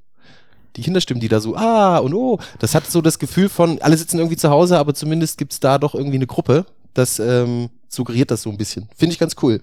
die 0.76 0.82
Kinderstimmen, 0.82 1.22
die 1.22 1.28
da 1.28 1.40
so, 1.40 1.56
ah 1.56 1.98
und 2.00 2.14
oh, 2.14 2.40
das 2.60 2.76
hat 2.76 2.90
so 2.90 3.02
das 3.02 3.20
Gefühl 3.20 3.50
von, 3.50 3.82
alle 3.82 3.98
sitzen 3.98 4.18
irgendwie 4.18 4.38
zu 4.38 4.50
Hause, 4.50 4.78
aber 4.78 4.94
zumindest 4.94 5.38
gibt's 5.38 5.60
da 5.60 5.78
doch 5.78 5.96
irgendwie 5.96 6.18
eine 6.18 6.28
Gruppe. 6.28 6.66
Das 6.94 7.20
ähm, 7.20 7.70
suggeriert 7.90 8.32
das 8.32 8.42
so 8.42 8.50
ein 8.50 8.58
bisschen. 8.58 8.90
Finde 8.96 9.14
ich 9.14 9.20
ganz 9.20 9.36
cool. 9.42 9.62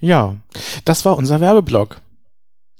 Ja, 0.00 0.36
das 0.84 1.04
war 1.04 1.16
unser 1.16 1.40
Werbeblock. 1.40 2.00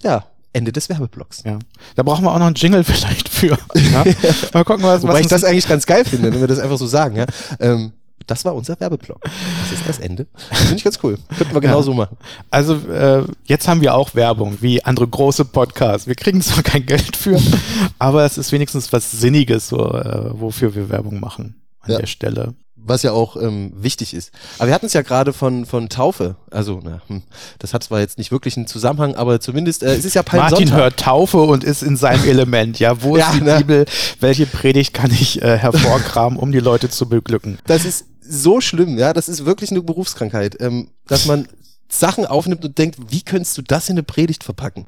Ja, 0.02 0.26
Ende 0.52 0.72
des 0.72 0.88
Werbeblocks. 0.88 1.44
Ja. 1.44 1.58
Da 1.94 2.02
brauchen 2.02 2.24
wir 2.24 2.32
auch 2.32 2.38
noch 2.38 2.46
einen 2.46 2.54
Jingle 2.54 2.84
vielleicht 2.84 3.28
für. 3.28 3.58
Ja? 3.74 4.04
Mal 4.52 4.64
gucken, 4.64 4.84
was, 4.84 5.02
Wobei 5.02 5.14
was 5.14 5.20
ich 5.20 5.26
das 5.28 5.44
eigentlich 5.44 5.68
ganz 5.68 5.86
geil 5.86 6.04
finde, 6.04 6.32
wenn 6.32 6.40
wir 6.40 6.48
das 6.48 6.58
einfach 6.58 6.78
so 6.78 6.86
sagen. 6.86 7.16
Ja? 7.16 7.26
Ähm, 7.60 7.92
das 8.26 8.44
war 8.44 8.54
unser 8.54 8.78
Werbeblock. 8.80 9.20
Das 9.22 9.78
ist 9.78 9.88
das 9.88 9.98
Ende. 9.98 10.26
Finde 10.50 10.76
ich 10.76 10.84
ganz 10.84 10.98
cool. 11.02 11.18
Könnten 11.36 11.54
wir 11.54 11.60
genauso 11.60 11.92
ja. 11.92 11.98
machen. 11.98 12.16
Also 12.50 12.74
äh, 12.74 13.24
jetzt 13.44 13.68
haben 13.68 13.80
wir 13.80 13.94
auch 13.94 14.14
Werbung, 14.14 14.58
wie 14.60 14.84
andere 14.84 15.06
große 15.06 15.44
Podcasts. 15.44 16.06
Wir 16.06 16.14
kriegen 16.14 16.40
zwar 16.42 16.62
kein 16.62 16.86
Geld 16.86 17.16
für, 17.16 17.40
aber 17.98 18.24
es 18.24 18.38
ist 18.38 18.52
wenigstens 18.52 18.92
was 18.92 19.10
Sinniges, 19.10 19.68
so, 19.68 19.92
äh, 19.92 20.30
wofür 20.32 20.74
wir 20.74 20.88
Werbung 20.88 21.20
machen 21.20 21.56
an 21.80 21.92
ja. 21.92 21.98
der 21.98 22.06
Stelle 22.06 22.54
was 22.84 23.02
ja 23.02 23.12
auch 23.12 23.36
ähm, 23.36 23.72
wichtig 23.76 24.14
ist. 24.14 24.32
Aber 24.58 24.68
wir 24.68 24.74
hatten 24.74 24.86
es 24.86 24.92
ja 24.92 25.02
gerade 25.02 25.32
von, 25.32 25.66
von 25.66 25.88
Taufe. 25.88 26.36
Also, 26.50 26.80
na, 26.82 27.00
hm, 27.06 27.22
das 27.58 27.74
hat 27.74 27.84
zwar 27.84 28.00
jetzt 28.00 28.18
nicht 28.18 28.32
wirklich 28.32 28.56
einen 28.56 28.66
Zusammenhang, 28.66 29.14
aber 29.14 29.40
zumindest 29.40 29.82
äh, 29.82 29.94
es 29.94 30.04
ist 30.04 30.14
ja 30.14 30.22
Palmsonntag. 30.22 30.58
Martin 30.58 30.76
hört 30.76 30.96
Taufe 30.98 31.38
und 31.38 31.64
ist 31.64 31.82
in 31.82 31.96
seinem 31.96 32.24
Element. 32.24 32.78
Ja, 32.78 33.02
wo 33.02 33.16
ist 33.16 33.22
ja, 33.22 33.32
die 33.32 33.42
ne? 33.42 33.58
Bibel? 33.58 33.84
Welche 34.20 34.46
Predigt 34.46 34.94
kann 34.94 35.10
ich 35.10 35.40
äh, 35.42 35.58
hervorkramen, 35.58 36.38
um 36.38 36.52
die 36.52 36.60
Leute 36.60 36.88
zu 36.90 37.08
beglücken? 37.08 37.58
Das 37.66 37.84
ist 37.84 38.06
so 38.22 38.60
schlimm, 38.60 38.98
ja. 38.98 39.12
Das 39.12 39.28
ist 39.28 39.44
wirklich 39.44 39.70
eine 39.70 39.82
Berufskrankheit, 39.82 40.60
ähm, 40.60 40.88
dass 41.06 41.26
man 41.26 41.48
Sachen 41.88 42.26
aufnimmt 42.26 42.64
und 42.64 42.78
denkt, 42.78 42.98
wie 43.10 43.22
könntest 43.22 43.56
du 43.58 43.62
das 43.62 43.88
in 43.88 43.94
eine 43.94 44.02
Predigt 44.02 44.44
verpacken? 44.44 44.86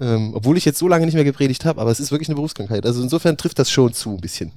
Ähm, 0.00 0.32
obwohl 0.34 0.56
ich 0.56 0.64
jetzt 0.64 0.78
so 0.78 0.88
lange 0.88 1.06
nicht 1.06 1.14
mehr 1.14 1.24
gepredigt 1.24 1.64
habe, 1.64 1.80
aber 1.80 1.90
es 1.90 2.00
ist 2.00 2.10
wirklich 2.10 2.28
eine 2.28 2.34
Berufskrankheit. 2.34 2.84
Also 2.84 3.02
insofern 3.02 3.36
trifft 3.36 3.58
das 3.58 3.70
schon 3.70 3.92
zu 3.94 4.10
ein 4.10 4.20
bisschen. 4.20 4.52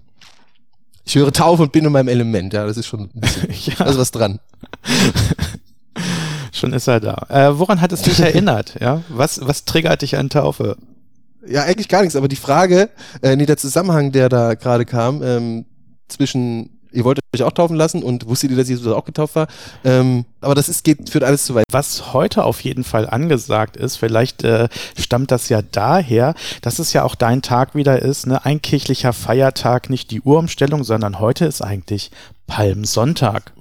Ich 1.05 1.15
höre 1.15 1.31
Taufe 1.31 1.63
und 1.63 1.71
bin 1.71 1.85
in 1.85 1.91
meinem 1.91 2.09
Element. 2.09 2.53
Ja, 2.53 2.65
das 2.65 2.77
ist 2.77 2.87
schon 2.87 3.09
ein 3.13 3.19
bisschen, 3.19 3.49
ja. 3.77 3.85
ist 3.85 3.97
was 3.97 4.11
dran. 4.11 4.39
schon 6.51 6.73
ist 6.73 6.87
er 6.87 6.99
da. 6.99 7.25
Äh, 7.29 7.57
woran 7.57 7.81
hat 7.81 7.91
es 7.91 8.01
dich 8.01 8.19
erinnert? 8.19 8.75
Ja, 8.79 9.03
was, 9.09 9.39
was 9.45 9.65
triggert 9.65 10.01
dich 10.01 10.17
an 10.17 10.29
Taufe? 10.29 10.77
Ja, 11.47 11.63
eigentlich 11.63 11.87
gar 11.87 12.01
nichts, 12.01 12.15
aber 12.15 12.27
die 12.27 12.35
Frage, 12.35 12.89
äh, 13.21 13.35
nee, 13.35 13.45
der 13.45 13.57
Zusammenhang, 13.57 14.11
der 14.11 14.27
da 14.27 14.55
gerade 14.55 14.85
kam, 14.85 15.23
ähm, 15.23 15.65
zwischen 16.09 16.78
ihr 16.91 17.03
wolltet 17.03 17.23
euch 17.33 17.43
auch 17.43 17.51
taufen 17.51 17.75
lassen 17.75 18.03
und 18.03 18.27
wusstet 18.27 18.51
ihr, 18.51 18.57
dass 18.57 18.69
Jesus 18.69 18.87
auch 18.87 19.05
getauft 19.05 19.35
war. 19.35 19.47
Ähm, 19.83 20.25
aber 20.41 20.55
das 20.55 20.69
ist, 20.69 20.83
geht, 20.83 21.09
führt 21.09 21.23
alles 21.23 21.45
zu 21.45 21.55
weit. 21.55 21.65
Was 21.71 22.13
heute 22.13 22.43
auf 22.43 22.61
jeden 22.61 22.83
Fall 22.83 23.09
angesagt 23.09 23.77
ist, 23.77 23.97
vielleicht 23.97 24.43
äh, 24.43 24.69
stammt 24.97 25.31
das 25.31 25.49
ja 25.49 25.61
daher, 25.61 26.33
dass 26.61 26.79
es 26.79 26.93
ja 26.93 27.03
auch 27.03 27.15
dein 27.15 27.41
Tag 27.41 27.75
wieder 27.75 28.01
ist, 28.01 28.27
ne? 28.27 28.45
ein 28.45 28.61
kirchlicher 28.61 29.13
Feiertag, 29.13 29.89
nicht 29.89 30.11
die 30.11 30.21
Uhrumstellung, 30.21 30.83
sondern 30.83 31.19
heute 31.19 31.45
ist 31.45 31.61
eigentlich 31.61 32.11
Palmsonntag 32.47 33.53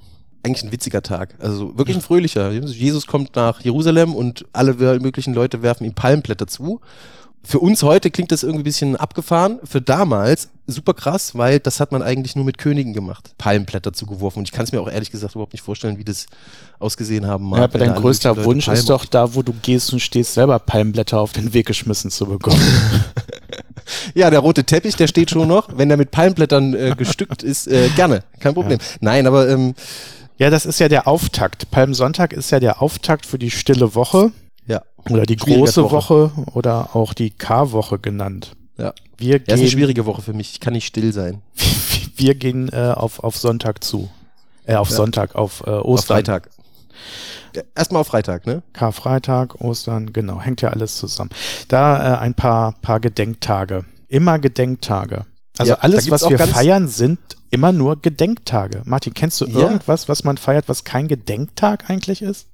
eigentlich 0.44 0.62
ein 0.62 0.72
witziger 0.72 1.02
Tag. 1.02 1.34
Also 1.40 1.76
wirklich 1.76 1.96
ein 1.96 2.02
fröhlicher. 2.02 2.50
Jesus 2.52 3.06
kommt 3.06 3.36
nach 3.36 3.60
Jerusalem 3.60 4.14
und 4.14 4.46
alle 4.52 4.74
möglichen 5.00 5.34
Leute 5.34 5.62
werfen 5.62 5.84
ihm 5.84 5.94
Palmblätter 5.94 6.46
zu 6.46 6.80
für 7.44 7.60
uns 7.60 7.82
heute 7.82 8.10
klingt 8.10 8.32
das 8.32 8.42
irgendwie 8.42 8.60
ein 8.60 8.64
bisschen 8.64 8.96
abgefahren. 8.96 9.58
Für 9.64 9.80
damals 9.80 10.50
super 10.66 10.92
krass, 10.92 11.34
weil 11.34 11.60
das 11.60 11.80
hat 11.80 11.92
man 11.92 12.02
eigentlich 12.02 12.36
nur 12.36 12.44
mit 12.44 12.58
Königen 12.58 12.92
gemacht. 12.92 13.32
Palmblätter 13.38 13.92
zugeworfen. 13.92 14.40
Und 14.40 14.48
ich 14.48 14.52
kann 14.52 14.64
es 14.64 14.72
mir 14.72 14.80
auch 14.80 14.90
ehrlich 14.90 15.10
gesagt 15.10 15.34
überhaupt 15.34 15.54
nicht 15.54 15.62
vorstellen, 15.62 15.98
wie 15.98 16.04
das 16.04 16.26
ausgesehen 16.78 17.26
haben 17.26 17.48
mag. 17.48 17.58
Ja, 17.58 17.64
aber 17.64 17.78
dein 17.78 17.94
größter 17.94 18.44
Wunsch 18.44 18.66
Palmen 18.66 18.78
ist 18.78 18.90
doch 18.90 19.04
da, 19.06 19.34
wo 19.34 19.42
du 19.42 19.54
gehst 19.62 19.92
und 19.92 20.00
stehst, 20.00 20.34
selber 20.34 20.58
Palmblätter 20.58 21.18
auf 21.18 21.32
den 21.32 21.54
Weg 21.54 21.66
geschmissen 21.66 22.10
zu 22.10 22.26
bekommen. 22.26 22.60
ja, 24.14 24.30
der 24.30 24.40
rote 24.40 24.64
Teppich, 24.64 24.96
der 24.96 25.06
steht 25.06 25.30
schon 25.30 25.48
noch. 25.48 25.68
Wenn 25.74 25.88
der 25.88 25.96
mit 25.96 26.10
Palmblättern 26.10 26.74
äh, 26.74 26.94
bestückt 26.96 27.42
ist, 27.42 27.66
äh, 27.66 27.88
gerne. 27.96 28.24
Kein 28.40 28.54
Problem. 28.54 28.78
Ja. 28.78 28.86
Nein, 29.00 29.26
aber 29.26 29.48
ähm, 29.48 29.74
ja, 30.36 30.50
das 30.50 30.66
ist 30.66 30.80
ja 30.80 30.88
der 30.88 31.08
Auftakt. 31.08 31.70
Palmsonntag 31.70 32.32
ist 32.32 32.50
ja 32.50 32.60
der 32.60 32.82
Auftakt 32.82 33.26
für 33.26 33.38
die 33.38 33.50
stille 33.50 33.94
Woche. 33.94 34.32
Ja. 35.08 35.14
Oder 35.16 35.26
die 35.26 35.36
große 35.36 35.82
Woche. 35.90 36.32
Woche. 36.36 36.50
oder 36.54 36.94
auch 36.94 37.14
die 37.14 37.30
K-Woche 37.30 37.98
genannt. 37.98 38.52
Ja. 38.76 38.92
Wir 39.16 39.38
gehen, 39.38 39.46
ja, 39.48 39.54
ist 39.54 39.60
eine 39.60 39.70
schwierige 39.70 40.06
Woche 40.06 40.22
für 40.22 40.32
mich. 40.32 40.52
Ich 40.52 40.60
kann 40.60 40.72
nicht 40.72 40.86
still 40.86 41.12
sein. 41.12 41.42
Wir 42.16 42.34
gehen 42.34 42.68
äh, 42.72 42.92
auf, 42.94 43.22
auf 43.22 43.36
Sonntag 43.36 43.84
zu. 43.84 44.08
Äh, 44.64 44.74
auf 44.74 44.90
ja. 44.90 44.96
Sonntag, 44.96 45.34
auf 45.34 45.62
äh, 45.66 45.70
Ostern. 45.70 45.92
Auf 45.92 46.04
Freitag. 46.04 46.50
Erstmal 47.74 48.00
auf 48.00 48.08
Freitag, 48.08 48.46
ne? 48.46 48.62
Karfreitag, 48.72 49.60
Ostern, 49.60 50.12
genau, 50.12 50.40
hängt 50.40 50.60
ja 50.60 50.70
alles 50.70 50.96
zusammen. 50.96 51.30
Da 51.68 52.16
äh, 52.16 52.18
ein 52.18 52.34
paar, 52.34 52.72
paar 52.82 53.00
Gedenktage. 53.00 53.84
Immer 54.08 54.38
Gedenktage. 54.38 55.26
Also 55.56 55.72
ja, 55.72 55.78
alles, 55.80 56.10
was 56.10 56.28
wir 56.28 56.38
feiern, 56.38 56.88
sind 56.88 57.18
immer 57.50 57.72
nur 57.72 58.00
Gedenktage. 58.00 58.82
Martin, 58.84 59.14
kennst 59.14 59.40
du 59.40 59.46
irgendwas, 59.46 60.08
was 60.08 60.22
man 60.22 60.36
feiert, 60.36 60.68
was 60.68 60.84
kein 60.84 61.08
Gedenktag 61.08 61.90
eigentlich 61.90 62.22
ist? 62.22 62.46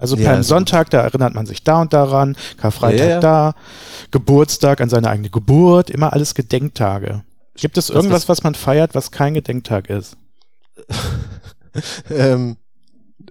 Also 0.00 0.16
ja, 0.16 0.32
beim 0.32 0.42
Sonntag, 0.42 0.90
da 0.90 1.02
erinnert 1.02 1.34
man 1.34 1.46
sich 1.46 1.62
da 1.62 1.82
und 1.82 1.92
daran, 1.92 2.36
Karfreitag 2.56 2.98
ja, 2.98 3.08
ja. 3.08 3.20
da, 3.20 3.54
Geburtstag 4.10 4.80
an 4.80 4.88
seine 4.88 5.10
eigene 5.10 5.30
Geburt, 5.30 5.90
immer 5.90 6.12
alles 6.12 6.34
Gedenktage. 6.34 7.22
Gibt 7.54 7.76
es 7.76 7.90
irgendwas, 7.90 8.28
was 8.28 8.42
man 8.42 8.54
feiert, 8.54 8.94
was 8.94 9.10
kein 9.10 9.34
Gedenktag 9.34 9.90
ist? 9.90 10.16
ähm, 12.10 12.56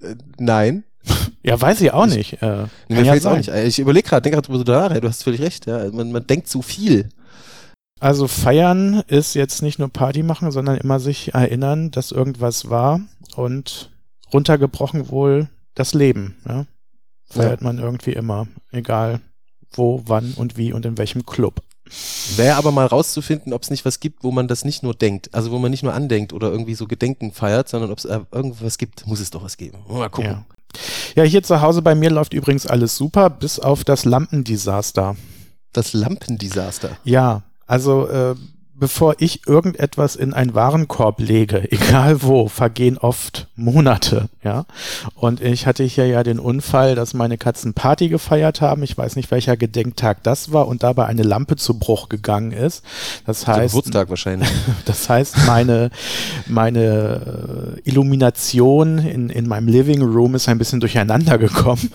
äh, 0.01 0.15
nein. 0.38 0.84
Ja, 1.41 1.60
weiß 1.60 1.79
ich 1.82 1.93
auch 1.93 2.05
ich, 2.08 2.15
nicht. 2.15 2.41
Äh, 2.43 2.65
mir 2.89 3.01
ja 3.01 3.13
auch 3.13 3.38
nicht. 3.38 3.47
Ich 3.47 3.79
überlege 3.79 4.08
gerade, 4.08 4.21
denke 4.21 4.41
gerade 4.41 4.63
drüber 4.63 4.89
nach, 4.89 4.99
du 4.99 5.08
hast 5.08 5.23
völlig 5.23 5.41
recht, 5.41 5.65
ja. 5.65 5.89
Man, 5.89 6.12
man 6.12 6.27
denkt 6.27 6.49
zu 6.49 6.62
viel. 6.62 7.10
Also 7.99 8.27
feiern 8.27 9.03
ist 9.08 9.36
jetzt 9.36 9.62
nicht 9.62 9.79
nur 9.79 9.88
Party 9.88 10.21
machen, 10.21 10.51
sondern 10.51 10.77
immer 10.77 10.99
sich 10.99 11.34
erinnern, 11.34 11.91
dass 11.91 12.12
irgendwas 12.12 12.69
war 12.69 12.99
und 13.36 13.89
runtergebrochen 14.34 15.10
wohl 15.10 15.47
das 15.75 15.93
Leben. 15.93 16.38
Ja? 16.47 16.65
Feiert 17.25 17.62
ja. 17.62 17.67
man 17.67 17.79
irgendwie 17.79 18.13
immer, 18.13 18.47
egal 18.71 19.21
wo, 19.71 20.01
wann 20.05 20.34
und 20.34 20.58
wie 20.58 20.73
und 20.73 20.86
in 20.86 20.97
welchem 20.97 21.25
Club. 21.25 21.62
Wäre 22.36 22.55
aber 22.55 22.71
mal 22.71 22.86
rauszufinden, 22.86 23.53
ob 23.53 23.63
es 23.63 23.71
nicht 23.71 23.84
was 23.84 23.99
gibt, 23.99 24.23
wo 24.23 24.32
man 24.32 24.47
das 24.47 24.63
nicht 24.63 24.84
nur 24.84 24.93
denkt, 24.93 25.34
also 25.34 25.51
wo 25.51 25.58
man 25.58 25.71
nicht 25.71 25.84
nur 25.84 25.93
andenkt 25.93 26.34
oder 26.34 26.51
irgendwie 26.51 26.75
so 26.75 26.86
Gedenken 26.86 27.32
feiert, 27.32 27.67
sondern 27.67 27.91
ob 27.91 27.97
es 27.97 28.05
äh, 28.05 28.19
irgendwas 28.32 28.77
gibt, 28.77 29.08
muss 29.08 29.19
es 29.19 29.32
doch 29.32 29.43
was 29.43 29.58
geben. 29.58 29.79
Mal 29.88 30.10
gucken. 30.10 30.45
Ja. 31.15 31.23
ja, 31.23 31.23
hier 31.23 31.41
zu 31.41 31.62
Hause 31.62 31.82
bei 31.82 31.95
mir 31.95 32.12
läuft 32.12 32.34
übrigens 32.34 32.67
alles 32.67 32.95
super, 32.95 33.29
bis 33.29 33.60
auf 33.60 33.84
das 33.84 34.05
Lampendesaster. 34.05 35.15
Das 35.73 35.93
Lampendesaster. 35.93 36.97
Ja, 37.03 37.43
also 37.65 38.08
äh, 38.08 38.36
bevor 38.79 39.15
ich 39.19 39.47
irgendetwas 39.47 40.15
in 40.15 40.33
einen 40.33 40.55
Warenkorb 40.55 41.19
lege, 41.19 41.71
egal 41.71 42.21
wo, 42.21 42.47
vergehen 42.47 42.97
oft 42.97 43.47
Monate, 43.55 44.29
ja. 44.43 44.65
Und 45.15 45.41
ich 45.41 45.67
hatte 45.67 45.83
hier 45.83 46.07
ja 46.07 46.23
den 46.23 46.39
Unfall, 46.39 46.95
dass 46.95 47.13
meine 47.13 47.37
Katzen 47.37 47.73
Party 47.73 48.09
gefeiert 48.09 48.61
haben. 48.61 48.83
Ich 48.83 48.97
weiß 48.97 49.15
nicht, 49.15 49.31
welcher 49.31 49.57
Gedenktag 49.57 50.23
das 50.23 50.51
war 50.51 50.67
und 50.67 50.83
dabei 50.83 51.05
eine 51.05 51.23
Lampe 51.23 51.55
zu 51.55 51.77
Bruch 51.77 52.09
gegangen 52.09 52.51
ist. 52.51 52.83
Das 53.25 53.45
heißt, 53.47 53.73
Geburtstag 53.73 54.09
wahrscheinlich. 54.09 54.49
das 54.85 55.09
heißt, 55.09 55.45
meine, 55.45 55.91
meine 56.47 57.77
äh, 57.83 57.89
Illumination 57.89 58.99
in, 58.99 59.29
in 59.29 59.47
meinem 59.47 59.67
Living 59.67 60.01
Room 60.01 60.35
ist 60.35 60.47
ein 60.47 60.57
bisschen 60.57 60.79
durcheinander 60.79 61.37
gekommen. 61.37 61.91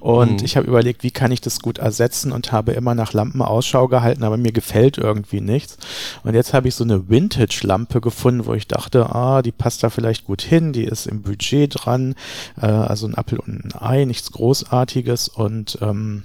Und 0.00 0.40
mhm. 0.40 0.44
ich 0.44 0.56
habe 0.56 0.66
überlegt, 0.66 1.02
wie 1.02 1.10
kann 1.10 1.32
ich 1.32 1.40
das 1.40 1.60
gut 1.60 1.78
ersetzen 1.78 2.32
und 2.32 2.52
habe 2.52 2.72
immer 2.72 2.94
nach 2.94 3.12
Lampen 3.12 3.42
Ausschau 3.42 3.88
gehalten, 3.88 4.24
aber 4.24 4.36
mir 4.36 4.52
gefällt 4.52 4.98
irgendwie 4.98 5.40
nichts. 5.40 5.78
Und 6.22 6.34
jetzt 6.34 6.54
habe 6.54 6.68
ich 6.68 6.74
so 6.74 6.84
eine 6.84 7.08
Vintage-Lampe 7.08 8.00
gefunden, 8.00 8.46
wo 8.46 8.54
ich 8.54 8.68
dachte, 8.68 9.14
ah, 9.14 9.42
die 9.42 9.52
passt 9.52 9.82
da 9.82 9.90
vielleicht 9.90 10.24
gut 10.24 10.42
hin, 10.42 10.72
die 10.72 10.84
ist 10.84 11.06
im 11.06 11.22
Budget 11.22 11.74
dran, 11.74 12.14
äh, 12.60 12.66
also 12.66 13.06
ein 13.06 13.16
Apfel 13.16 13.38
und 13.38 13.64
ein 13.64 13.80
Ei, 13.80 14.04
nichts 14.04 14.32
Großartiges 14.32 15.28
und 15.28 15.78
ähm, 15.82 16.24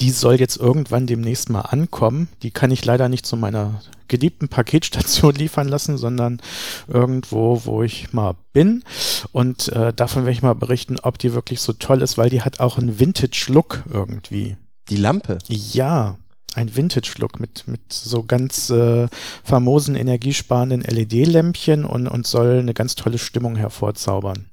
die 0.00 0.10
soll 0.10 0.40
jetzt 0.40 0.56
irgendwann 0.56 1.06
demnächst 1.06 1.50
mal 1.50 1.62
ankommen. 1.62 2.28
Die 2.42 2.50
kann 2.50 2.70
ich 2.70 2.84
leider 2.84 3.08
nicht 3.08 3.26
zu 3.26 3.36
meiner 3.36 3.80
geliebten 4.08 4.48
Paketstation 4.48 5.34
liefern 5.36 5.68
lassen, 5.68 5.98
sondern 5.98 6.40
irgendwo, 6.88 7.62
wo 7.64 7.82
ich 7.82 8.12
mal 8.12 8.34
bin. 8.52 8.84
Und 9.32 9.68
äh, 9.68 9.92
davon 9.92 10.24
werde 10.24 10.36
ich 10.36 10.42
mal 10.42 10.54
berichten, 10.54 10.96
ob 11.02 11.18
die 11.18 11.34
wirklich 11.34 11.60
so 11.60 11.72
toll 11.72 12.02
ist, 12.02 12.18
weil 12.18 12.30
die 12.30 12.42
hat 12.42 12.60
auch 12.60 12.78
einen 12.78 12.98
Vintage-Look 12.98 13.84
irgendwie. 13.92 14.56
Die 14.90 14.96
Lampe? 14.96 15.38
Ja, 15.48 16.18
ein 16.54 16.76
Vintage-Look 16.76 17.40
mit, 17.40 17.66
mit 17.66 17.92
so 17.92 18.22
ganz 18.22 18.70
äh, 18.70 19.08
famosen, 19.42 19.96
energiesparenden 19.96 20.82
LED-Lämpchen 20.82 21.84
und, 21.84 22.06
und 22.06 22.26
soll 22.26 22.58
eine 22.58 22.74
ganz 22.74 22.94
tolle 22.94 23.18
Stimmung 23.18 23.56
hervorzaubern. 23.56 24.46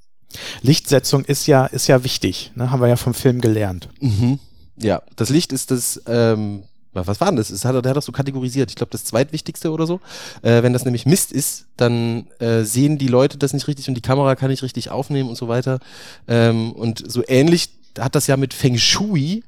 Lichtsetzung 0.62 1.26
ist 1.26 1.48
ja, 1.48 1.66
ist 1.66 1.88
ja 1.88 2.04
wichtig, 2.04 2.52
ne? 2.56 2.72
haben 2.72 2.82
wir 2.82 2.88
ja 2.88 2.96
vom 2.96 3.14
Film 3.14 3.42
gelernt. 3.42 3.90
Mhm. 4.00 4.40
Ja, 4.82 5.02
das 5.16 5.30
Licht 5.30 5.54
ist 5.54 5.72
das, 5.72 6.02
ähm, 6.08 6.64
was 6.94 7.22
war 7.22 7.28
denn 7.28 7.38
das? 7.38 7.50
das 7.50 7.64
hat, 7.66 7.74
der 7.86 7.90
hat 7.90 7.98
das 7.98 8.06
so 8.06 8.12
kategorisiert. 8.12 8.70
Ich 8.70 8.76
glaube, 8.76 8.92
das 8.92 9.06
zweitwichtigste 9.06 9.72
oder 9.72 9.86
so. 9.88 10.02
Äh, 10.42 10.64
wenn 10.64 10.74
das 10.74 10.86
nämlich 10.86 11.06
Mist 11.06 11.32
ist, 11.32 11.68
dann 11.78 12.28
äh, 12.40 12.64
sehen 12.64 12.98
die 12.98 13.08
Leute 13.08 13.38
das 13.38 13.54
nicht 13.54 13.68
richtig 13.68 13.88
und 13.88 13.96
die 13.96 14.02
Kamera 14.02 14.36
kann 14.36 14.50
nicht 14.50 14.64
richtig 14.64 14.90
aufnehmen 14.90 15.30
und 15.30 15.38
so 15.38 15.48
weiter. 15.48 15.80
Ähm, 16.28 16.74
und 16.74 17.10
so 17.10 17.24
ähnlich 17.28 17.70
hat 17.98 18.16
das 18.16 18.28
ja 18.28 18.38
mit 18.38 18.54
Feng 18.54 18.78
Shui, 18.78 19.44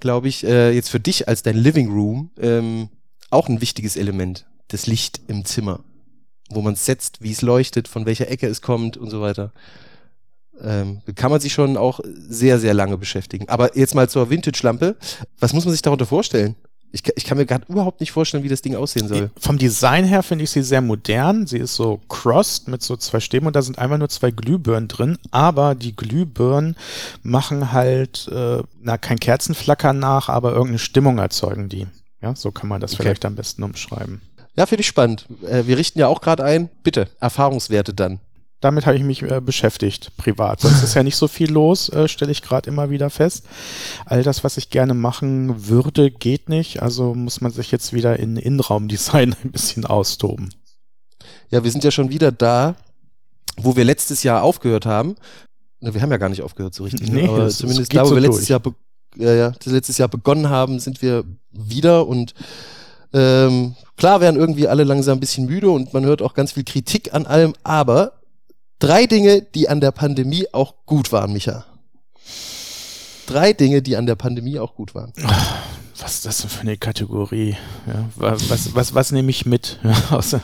glaube 0.00 0.28
ich, 0.28 0.44
äh, 0.44 0.72
jetzt 0.72 0.90
für 0.90 1.00
dich 1.00 1.28
als 1.28 1.42
dein 1.42 1.56
Living 1.56 1.90
Room 1.90 2.30
ähm, 2.40 2.88
auch 3.30 3.48
ein 3.48 3.60
wichtiges 3.60 3.96
Element. 3.96 4.46
Das 4.68 4.86
Licht 4.86 5.20
im 5.28 5.44
Zimmer. 5.44 5.80
Wo 6.50 6.60
man 6.60 6.74
es 6.74 6.84
setzt, 6.84 7.22
wie 7.22 7.32
es 7.32 7.40
leuchtet, 7.40 7.88
von 7.88 8.04
welcher 8.04 8.28
Ecke 8.28 8.46
es 8.46 8.60
kommt 8.60 8.96
und 8.96 9.10
so 9.10 9.20
weiter 9.20 9.52
ähm, 10.62 11.00
kann 11.14 11.30
man 11.30 11.40
sich 11.40 11.52
schon 11.52 11.76
auch 11.76 12.00
sehr, 12.04 12.58
sehr 12.58 12.74
lange 12.74 12.96
beschäftigen. 12.96 13.48
Aber 13.48 13.76
jetzt 13.76 13.94
mal 13.94 14.08
zur 14.08 14.30
Vintage-Lampe. 14.30 14.96
Was 15.38 15.52
muss 15.52 15.64
man 15.64 15.72
sich 15.72 15.82
darunter 15.82 16.06
vorstellen? 16.06 16.54
Ich, 16.94 17.02
ich 17.16 17.24
kann 17.24 17.38
mir 17.38 17.46
gerade 17.46 17.64
überhaupt 17.68 18.00
nicht 18.00 18.12
vorstellen, 18.12 18.44
wie 18.44 18.50
das 18.50 18.60
Ding 18.60 18.76
aussehen 18.76 19.08
soll. 19.08 19.30
Vom 19.40 19.56
Design 19.56 20.04
her 20.04 20.22
finde 20.22 20.44
ich 20.44 20.50
sie 20.50 20.62
sehr 20.62 20.82
modern. 20.82 21.46
Sie 21.46 21.56
ist 21.56 21.74
so 21.74 22.00
crossed 22.08 22.68
mit 22.68 22.82
so 22.82 22.96
zwei 22.96 23.18
Stäben 23.18 23.46
und 23.46 23.56
da 23.56 23.62
sind 23.62 23.78
einfach 23.78 23.96
nur 23.96 24.10
zwei 24.10 24.30
Glühbirnen 24.30 24.88
drin. 24.88 25.16
Aber 25.30 25.74
die 25.74 25.96
Glühbirnen 25.96 26.76
machen 27.22 27.72
halt, 27.72 28.28
äh, 28.30 28.62
na, 28.82 28.98
kein 28.98 29.18
Kerzenflackern 29.18 29.98
nach, 29.98 30.28
aber 30.28 30.50
irgendeine 30.50 30.78
Stimmung 30.78 31.18
erzeugen 31.18 31.70
die. 31.70 31.86
Ja, 32.20 32.36
so 32.36 32.52
kann 32.52 32.68
man 32.68 32.80
das 32.80 32.92
okay. 32.92 33.04
vielleicht 33.04 33.24
am 33.24 33.36
besten 33.36 33.62
umschreiben. 33.62 34.20
Ja, 34.54 34.66
finde 34.66 34.82
ich 34.82 34.86
spannend. 34.86 35.26
Äh, 35.48 35.66
wir 35.66 35.78
richten 35.78 35.98
ja 35.98 36.08
auch 36.08 36.20
gerade 36.20 36.44
ein. 36.44 36.68
Bitte, 36.82 37.08
Erfahrungswerte 37.20 37.94
dann 37.94 38.20
damit 38.62 38.86
habe 38.86 38.96
ich 38.96 39.02
mich 39.02 39.22
äh, 39.22 39.40
beschäftigt, 39.40 40.16
privat. 40.16 40.60
Sonst 40.60 40.84
ist 40.84 40.94
ja 40.94 41.02
nicht 41.02 41.16
so 41.16 41.26
viel 41.26 41.50
los, 41.50 41.88
äh, 41.88 42.06
stelle 42.06 42.30
ich 42.30 42.42
gerade 42.42 42.70
immer 42.70 42.90
wieder 42.90 43.10
fest. 43.10 43.44
All 44.06 44.22
das, 44.22 44.44
was 44.44 44.56
ich 44.56 44.70
gerne 44.70 44.94
machen 44.94 45.68
würde, 45.68 46.12
geht 46.12 46.48
nicht. 46.48 46.80
Also 46.80 47.12
muss 47.12 47.40
man 47.40 47.50
sich 47.50 47.72
jetzt 47.72 47.92
wieder 47.92 48.18
in 48.20 48.36
Innenraumdesign 48.36 49.34
ein 49.44 49.50
bisschen 49.50 49.84
austoben. 49.84 50.54
Ja, 51.50 51.64
wir 51.64 51.72
sind 51.72 51.82
ja 51.82 51.90
schon 51.90 52.10
wieder 52.10 52.30
da, 52.30 52.76
wo 53.56 53.74
wir 53.74 53.84
letztes 53.84 54.22
Jahr 54.22 54.42
aufgehört 54.44 54.86
haben. 54.86 55.16
Wir 55.80 56.00
haben 56.00 56.12
ja 56.12 56.16
gar 56.16 56.28
nicht 56.28 56.42
aufgehört 56.42 56.74
so 56.74 56.84
richtig, 56.84 57.10
ne? 57.10 57.22
nee, 57.22 57.28
aber 57.28 57.48
zumindest 57.48 57.92
da, 57.94 58.04
wo 58.04 58.10
so 58.10 58.14
wir 58.14 58.20
letztes 58.20 58.46
Jahr, 58.46 58.62
ja, 59.16 59.34
ja, 59.34 59.52
letztes 59.64 59.98
Jahr 59.98 60.08
begonnen 60.08 60.48
haben, 60.48 60.78
sind 60.78 61.02
wir 61.02 61.24
wieder 61.50 62.06
und 62.06 62.34
ähm, 63.12 63.74
klar 63.96 64.20
werden 64.20 64.40
irgendwie 64.40 64.68
alle 64.68 64.84
langsam 64.84 65.16
ein 65.18 65.20
bisschen 65.20 65.46
müde 65.46 65.68
und 65.70 65.92
man 65.92 66.04
hört 66.04 66.22
auch 66.22 66.34
ganz 66.34 66.52
viel 66.52 66.62
Kritik 66.62 67.12
an 67.12 67.26
allem, 67.26 67.54
aber 67.64 68.21
Drei 68.82 69.06
Dinge, 69.06 69.42
die 69.42 69.68
an 69.68 69.80
der 69.80 69.92
Pandemie 69.92 70.48
auch 70.50 70.74
gut 70.86 71.12
waren, 71.12 71.32
Micha. 71.32 71.64
Drei 73.26 73.52
Dinge, 73.52 73.80
die 73.80 73.96
an 73.96 74.06
der 74.06 74.16
Pandemie 74.16 74.58
auch 74.58 74.74
gut 74.74 74.92
waren. 74.96 75.12
Was 76.00 76.14
ist 76.14 76.26
das 76.26 76.38
denn 76.38 76.50
für 76.50 76.62
eine 76.62 76.76
Kategorie? 76.76 77.56
Ja, 77.86 78.08
was, 78.16 78.74
was, 78.74 78.92
was 78.92 79.12
nehme 79.12 79.30
ich 79.30 79.46
mit? 79.46 79.78
was 80.10 80.34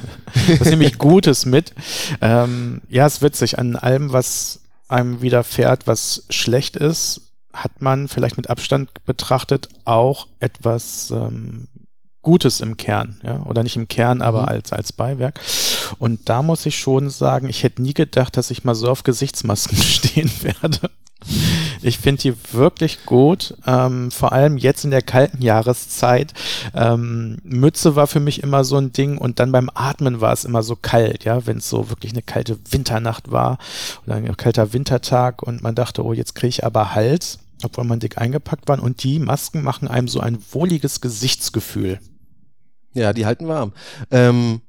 nehme 0.64 0.84
ich 0.84 0.98
Gutes 0.98 1.46
mit? 1.46 1.74
Ähm, 2.20 2.80
ja, 2.88 3.08
wird 3.20 3.34
sich 3.34 3.58
an 3.58 3.74
allem, 3.74 4.12
was 4.12 4.60
einem 4.86 5.20
widerfährt, 5.20 5.88
was 5.88 6.24
schlecht 6.30 6.76
ist, 6.76 7.32
hat 7.52 7.82
man 7.82 8.06
vielleicht 8.06 8.36
mit 8.36 8.48
Abstand 8.48 9.04
betrachtet 9.04 9.68
auch 9.84 10.28
etwas 10.38 11.10
ähm, 11.10 11.66
Gutes 12.22 12.60
im 12.60 12.76
Kern, 12.76 13.20
ja, 13.22 13.42
oder 13.44 13.62
nicht 13.62 13.76
im 13.76 13.88
Kern, 13.88 14.22
aber 14.22 14.42
mhm. 14.42 14.48
als, 14.48 14.72
als 14.72 14.92
Beiwerk. 14.92 15.40
Und 15.98 16.28
da 16.28 16.42
muss 16.42 16.66
ich 16.66 16.78
schon 16.78 17.10
sagen, 17.10 17.48
ich 17.48 17.62
hätte 17.62 17.82
nie 17.82 17.94
gedacht, 17.94 18.36
dass 18.36 18.50
ich 18.50 18.64
mal 18.64 18.74
so 18.74 18.90
auf 18.90 19.02
Gesichtsmasken 19.02 19.78
stehen 19.82 20.30
werde. 20.42 20.90
Ich 21.82 21.98
finde 21.98 22.22
die 22.22 22.34
wirklich 22.52 23.04
gut, 23.04 23.54
ähm, 23.66 24.10
vor 24.10 24.32
allem 24.32 24.56
jetzt 24.56 24.84
in 24.84 24.90
der 24.90 25.02
kalten 25.02 25.42
Jahreszeit. 25.42 26.32
Ähm, 26.74 27.38
Mütze 27.42 27.96
war 27.96 28.06
für 28.06 28.20
mich 28.20 28.42
immer 28.42 28.64
so 28.64 28.76
ein 28.76 28.92
Ding 28.92 29.18
und 29.18 29.38
dann 29.38 29.52
beim 29.52 29.70
Atmen 29.74 30.20
war 30.20 30.32
es 30.32 30.44
immer 30.44 30.62
so 30.62 30.76
kalt, 30.76 31.24
ja, 31.24 31.46
wenn 31.46 31.58
es 31.58 31.68
so 31.68 31.90
wirklich 31.90 32.12
eine 32.12 32.22
kalte 32.22 32.58
Winternacht 32.70 33.30
war 33.30 33.58
oder 34.06 34.16
ein 34.16 34.36
kalter 34.36 34.72
Wintertag 34.72 35.42
und 35.42 35.62
man 35.62 35.74
dachte, 35.74 36.04
oh, 36.04 36.12
jetzt 36.12 36.34
kriege 36.34 36.48
ich 36.48 36.64
aber 36.64 36.94
Hals, 36.94 37.38
obwohl 37.62 37.84
man 37.84 38.00
dick 38.00 38.18
eingepackt 38.18 38.68
war 38.68 38.82
und 38.82 39.02
die 39.02 39.18
Masken 39.18 39.62
machen 39.62 39.88
einem 39.88 40.08
so 40.08 40.20
ein 40.20 40.38
wohliges 40.52 41.00
Gesichtsgefühl. 41.00 42.00
Ja, 42.94 43.12
die 43.12 43.26
halten 43.26 43.48
warm. 43.48 43.72
Ähm, 44.10 44.60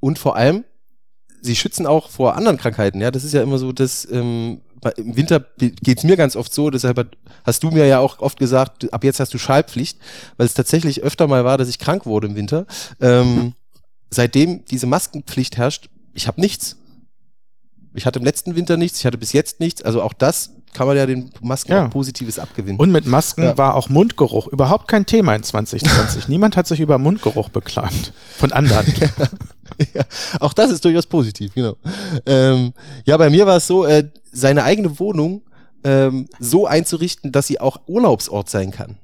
und 0.00 0.18
vor 0.18 0.36
allem, 0.36 0.64
sie 1.40 1.56
schützen 1.56 1.86
auch 1.86 2.10
vor 2.10 2.36
anderen 2.36 2.56
Krankheiten. 2.56 3.00
Ja, 3.00 3.10
das 3.10 3.24
ist 3.24 3.32
ja 3.34 3.42
immer 3.42 3.58
so, 3.58 3.72
dass 3.72 4.08
ähm, 4.10 4.60
im 4.96 5.16
Winter 5.16 5.44
geht's 5.58 6.04
mir 6.04 6.16
ganz 6.16 6.36
oft 6.36 6.52
so, 6.52 6.70
deshalb 6.70 7.16
hast 7.44 7.62
du 7.62 7.70
mir 7.70 7.86
ja 7.86 8.00
auch 8.00 8.18
oft 8.18 8.38
gesagt, 8.38 8.92
ab 8.92 9.04
jetzt 9.04 9.20
hast 9.20 9.32
du 9.32 9.38
Schallpflicht, 9.38 9.98
weil 10.36 10.46
es 10.46 10.54
tatsächlich 10.54 11.02
öfter 11.02 11.26
mal 11.26 11.44
war, 11.44 11.56
dass 11.56 11.68
ich 11.68 11.78
krank 11.78 12.04
wurde 12.06 12.26
im 12.26 12.36
Winter. 12.36 12.66
Ähm, 13.00 13.54
seitdem 14.10 14.64
diese 14.66 14.86
Maskenpflicht 14.86 15.56
herrscht, 15.56 15.88
ich 16.12 16.26
habe 16.26 16.40
nichts. 16.40 16.76
Ich 17.94 18.06
hatte 18.06 18.18
im 18.18 18.24
letzten 18.24 18.56
Winter 18.56 18.76
nichts, 18.76 18.98
ich 18.98 19.06
hatte 19.06 19.18
bis 19.18 19.32
jetzt 19.32 19.60
nichts. 19.60 19.82
Also 19.82 20.02
auch 20.02 20.12
das 20.12 20.50
kann 20.74 20.86
man 20.86 20.96
ja 20.96 21.06
den 21.06 21.30
Masken 21.40 21.72
ja. 21.72 21.86
auch 21.86 21.90
Positives 21.90 22.38
abgewinnen. 22.38 22.78
Und 22.78 22.90
mit 22.92 23.06
Masken 23.06 23.44
ja. 23.44 23.56
war 23.56 23.74
auch 23.74 23.88
Mundgeruch 23.88 24.48
überhaupt 24.48 24.88
kein 24.88 25.06
Thema 25.06 25.34
in 25.34 25.42
2020. 25.42 26.28
Niemand 26.28 26.56
hat 26.56 26.66
sich 26.66 26.80
über 26.80 26.98
Mundgeruch 26.98 27.48
beklagt. 27.48 28.12
Von 28.36 28.52
anderen. 28.52 28.86
ja, 29.94 30.02
auch 30.40 30.52
das 30.52 30.70
ist 30.70 30.84
durchaus 30.84 31.06
positiv, 31.06 31.54
genau. 31.54 31.76
Ähm, 32.26 32.74
ja, 33.06 33.16
bei 33.16 33.30
mir 33.30 33.46
war 33.46 33.56
es 33.56 33.66
so, 33.66 33.86
äh, 33.86 34.10
seine 34.32 34.64
eigene 34.64 34.98
Wohnung 34.98 35.42
ähm, 35.84 36.28
so 36.40 36.66
einzurichten, 36.66 37.30
dass 37.30 37.46
sie 37.46 37.60
auch 37.60 37.80
Urlaubsort 37.86 38.50
sein 38.50 38.70
kann. 38.70 38.98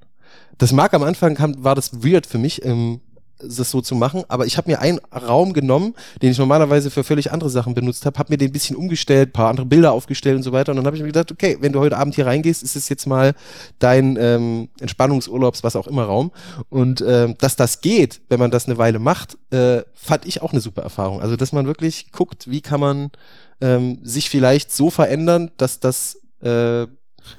Das 0.58 0.72
mag 0.72 0.92
am 0.92 1.02
Anfang 1.02 1.36
kam, 1.36 1.62
war 1.64 1.74
das 1.74 2.02
weird 2.04 2.26
für 2.26 2.38
mich. 2.38 2.64
Ähm, 2.64 3.00
das 3.42 3.70
so 3.70 3.80
zu 3.80 3.94
machen, 3.94 4.24
aber 4.28 4.46
ich 4.46 4.56
habe 4.56 4.70
mir 4.70 4.80
einen 4.80 5.00
Raum 5.12 5.52
genommen, 5.52 5.94
den 6.22 6.32
ich 6.32 6.38
normalerweise 6.38 6.90
für 6.90 7.04
völlig 7.04 7.32
andere 7.32 7.50
Sachen 7.50 7.74
benutzt 7.74 8.06
habe, 8.06 8.18
habe 8.18 8.32
mir 8.32 8.36
den 8.36 8.50
ein 8.50 8.52
bisschen 8.52 8.76
umgestellt, 8.76 9.32
paar 9.32 9.48
andere 9.48 9.66
Bilder 9.66 9.92
aufgestellt 9.92 10.36
und 10.36 10.42
so 10.42 10.52
weiter 10.52 10.72
und 10.72 10.76
dann 10.76 10.86
habe 10.86 10.96
ich 10.96 11.02
mir 11.02 11.08
gedacht, 11.08 11.32
okay, 11.32 11.56
wenn 11.60 11.72
du 11.72 11.80
heute 11.80 11.96
Abend 11.96 12.14
hier 12.14 12.26
reingehst, 12.26 12.62
ist 12.62 12.76
es 12.76 12.88
jetzt 12.88 13.06
mal 13.06 13.34
dein 13.78 14.16
ähm, 14.20 14.68
Entspannungsurlaubs, 14.80 15.62
was 15.62 15.76
auch 15.76 15.86
immer 15.86 16.04
Raum 16.04 16.30
und 16.68 17.04
ähm, 17.06 17.36
dass 17.38 17.56
das 17.56 17.80
geht, 17.80 18.20
wenn 18.28 18.38
man 18.38 18.50
das 18.50 18.66
eine 18.66 18.78
Weile 18.78 18.98
macht, 18.98 19.38
äh, 19.50 19.82
fand 19.94 20.26
ich 20.26 20.42
auch 20.42 20.52
eine 20.52 20.60
super 20.60 20.82
Erfahrung. 20.82 21.20
Also 21.20 21.36
dass 21.36 21.52
man 21.52 21.66
wirklich 21.66 22.12
guckt, 22.12 22.50
wie 22.50 22.60
kann 22.60 22.80
man 22.80 23.10
ähm, 23.60 23.98
sich 24.02 24.30
vielleicht 24.30 24.72
so 24.72 24.90
verändern, 24.90 25.50
dass 25.56 25.80
das 25.80 26.20
äh, 26.42 26.86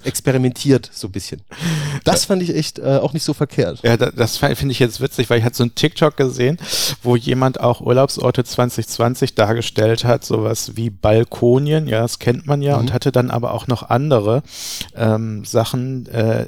experimentiert 0.03 0.89
so 0.93 1.07
ein 1.07 1.11
bisschen. 1.11 1.41
Das 2.03 2.25
fand 2.25 2.41
ich 2.41 2.55
echt 2.55 2.79
äh, 2.79 2.97
auch 3.01 3.13
nicht 3.13 3.23
so 3.23 3.33
verkehrt. 3.33 3.79
Ja, 3.83 3.97
das, 3.97 4.13
das 4.15 4.37
finde 4.37 4.71
ich 4.71 4.79
jetzt 4.79 5.01
witzig, 5.01 5.29
weil 5.29 5.39
ich 5.39 5.43
hatte 5.45 5.57
so 5.57 5.63
einen 5.63 5.75
TikTok 5.75 6.17
gesehen, 6.17 6.57
wo 7.03 7.15
jemand 7.15 7.59
auch 7.59 7.81
Urlaubsorte 7.81 8.43
2020 8.43 9.35
dargestellt 9.35 10.03
hat, 10.03 10.23
sowas 10.25 10.75
wie 10.75 10.89
Balkonien, 10.89 11.87
ja, 11.87 12.01
das 12.01 12.19
kennt 12.19 12.47
man 12.47 12.61
ja, 12.61 12.75
Mhm. 12.75 12.79
und 12.81 12.93
hatte 12.93 13.11
dann 13.11 13.31
aber 13.31 13.53
auch 13.53 13.67
noch 13.67 13.89
andere 13.89 14.43
ähm, 14.95 15.43
Sachen, 15.45 16.07
äh, 16.07 16.47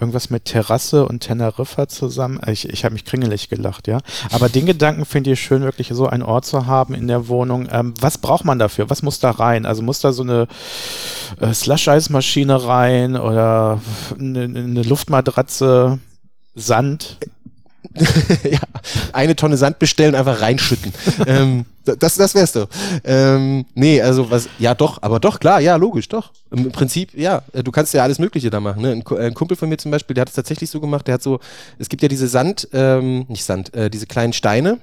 irgendwas 0.00 0.30
mit 0.30 0.46
Terrasse 0.46 1.06
und 1.06 1.20
Teneriffa 1.20 1.88
zusammen. 1.88 2.40
Ich, 2.46 2.68
ich 2.68 2.84
habe 2.84 2.94
mich 2.94 3.04
kringelig 3.04 3.48
gelacht, 3.48 3.88
ja. 3.88 3.98
Aber 4.30 4.48
den 4.48 4.66
Gedanken 4.66 5.04
finde 5.04 5.32
ich 5.32 5.40
schön, 5.40 5.62
wirklich 5.62 5.88
so 5.92 6.06
einen 6.06 6.22
Ort 6.22 6.46
zu 6.46 6.66
haben 6.66 6.94
in 6.94 7.08
der 7.08 7.28
Wohnung. 7.28 7.68
Ähm, 7.70 7.94
was 8.00 8.18
braucht 8.18 8.44
man 8.44 8.58
dafür? 8.58 8.90
Was 8.90 9.02
muss 9.02 9.20
da 9.20 9.30
rein? 9.30 9.66
Also 9.66 9.82
muss 9.82 10.00
da 10.00 10.12
so 10.12 10.22
eine 10.22 10.48
äh, 11.40 11.52
Slush-Eismaschine 11.52 12.64
rein 12.64 13.16
oder 13.16 13.80
eine, 14.18 14.44
eine 14.44 14.82
Luftmatratze, 14.82 15.98
Sand? 16.54 17.18
ja, 18.50 18.60
eine 19.12 19.34
Tonne 19.34 19.56
Sand 19.56 19.78
bestellen, 19.78 20.14
einfach 20.14 20.40
reinschütten. 20.40 20.92
ähm, 21.26 21.64
das, 21.84 22.16
das 22.16 22.34
wär's 22.34 22.52
doch. 22.52 22.68
Ähm, 23.04 23.64
nee, 23.74 24.00
also 24.00 24.30
was, 24.30 24.48
ja 24.58 24.74
doch, 24.74 25.02
aber 25.02 25.18
doch, 25.18 25.40
klar, 25.40 25.60
ja, 25.60 25.76
logisch, 25.76 26.08
doch. 26.08 26.32
Im 26.50 26.70
Prinzip, 26.70 27.14
ja, 27.14 27.42
äh, 27.52 27.62
du 27.62 27.72
kannst 27.72 27.92
ja 27.94 28.02
alles 28.02 28.18
Mögliche 28.18 28.50
da 28.50 28.60
machen. 28.60 28.82
Ne? 28.82 29.02
Äh, 29.10 29.26
ein 29.26 29.34
Kumpel 29.34 29.56
von 29.56 29.68
mir 29.68 29.76
zum 29.76 29.90
Beispiel, 29.90 30.14
der 30.14 30.22
hat 30.22 30.28
es 30.28 30.34
tatsächlich 30.34 30.70
so 30.70 30.80
gemacht, 30.80 31.06
der 31.06 31.14
hat 31.14 31.22
so, 31.22 31.40
es 31.78 31.88
gibt 31.88 32.02
ja 32.02 32.08
diese 32.08 32.28
Sand, 32.28 32.68
ähm, 32.72 33.24
nicht 33.28 33.44
Sand, 33.44 33.74
äh, 33.74 33.90
diese 33.90 34.06
kleinen 34.06 34.32
Steine, 34.32 34.78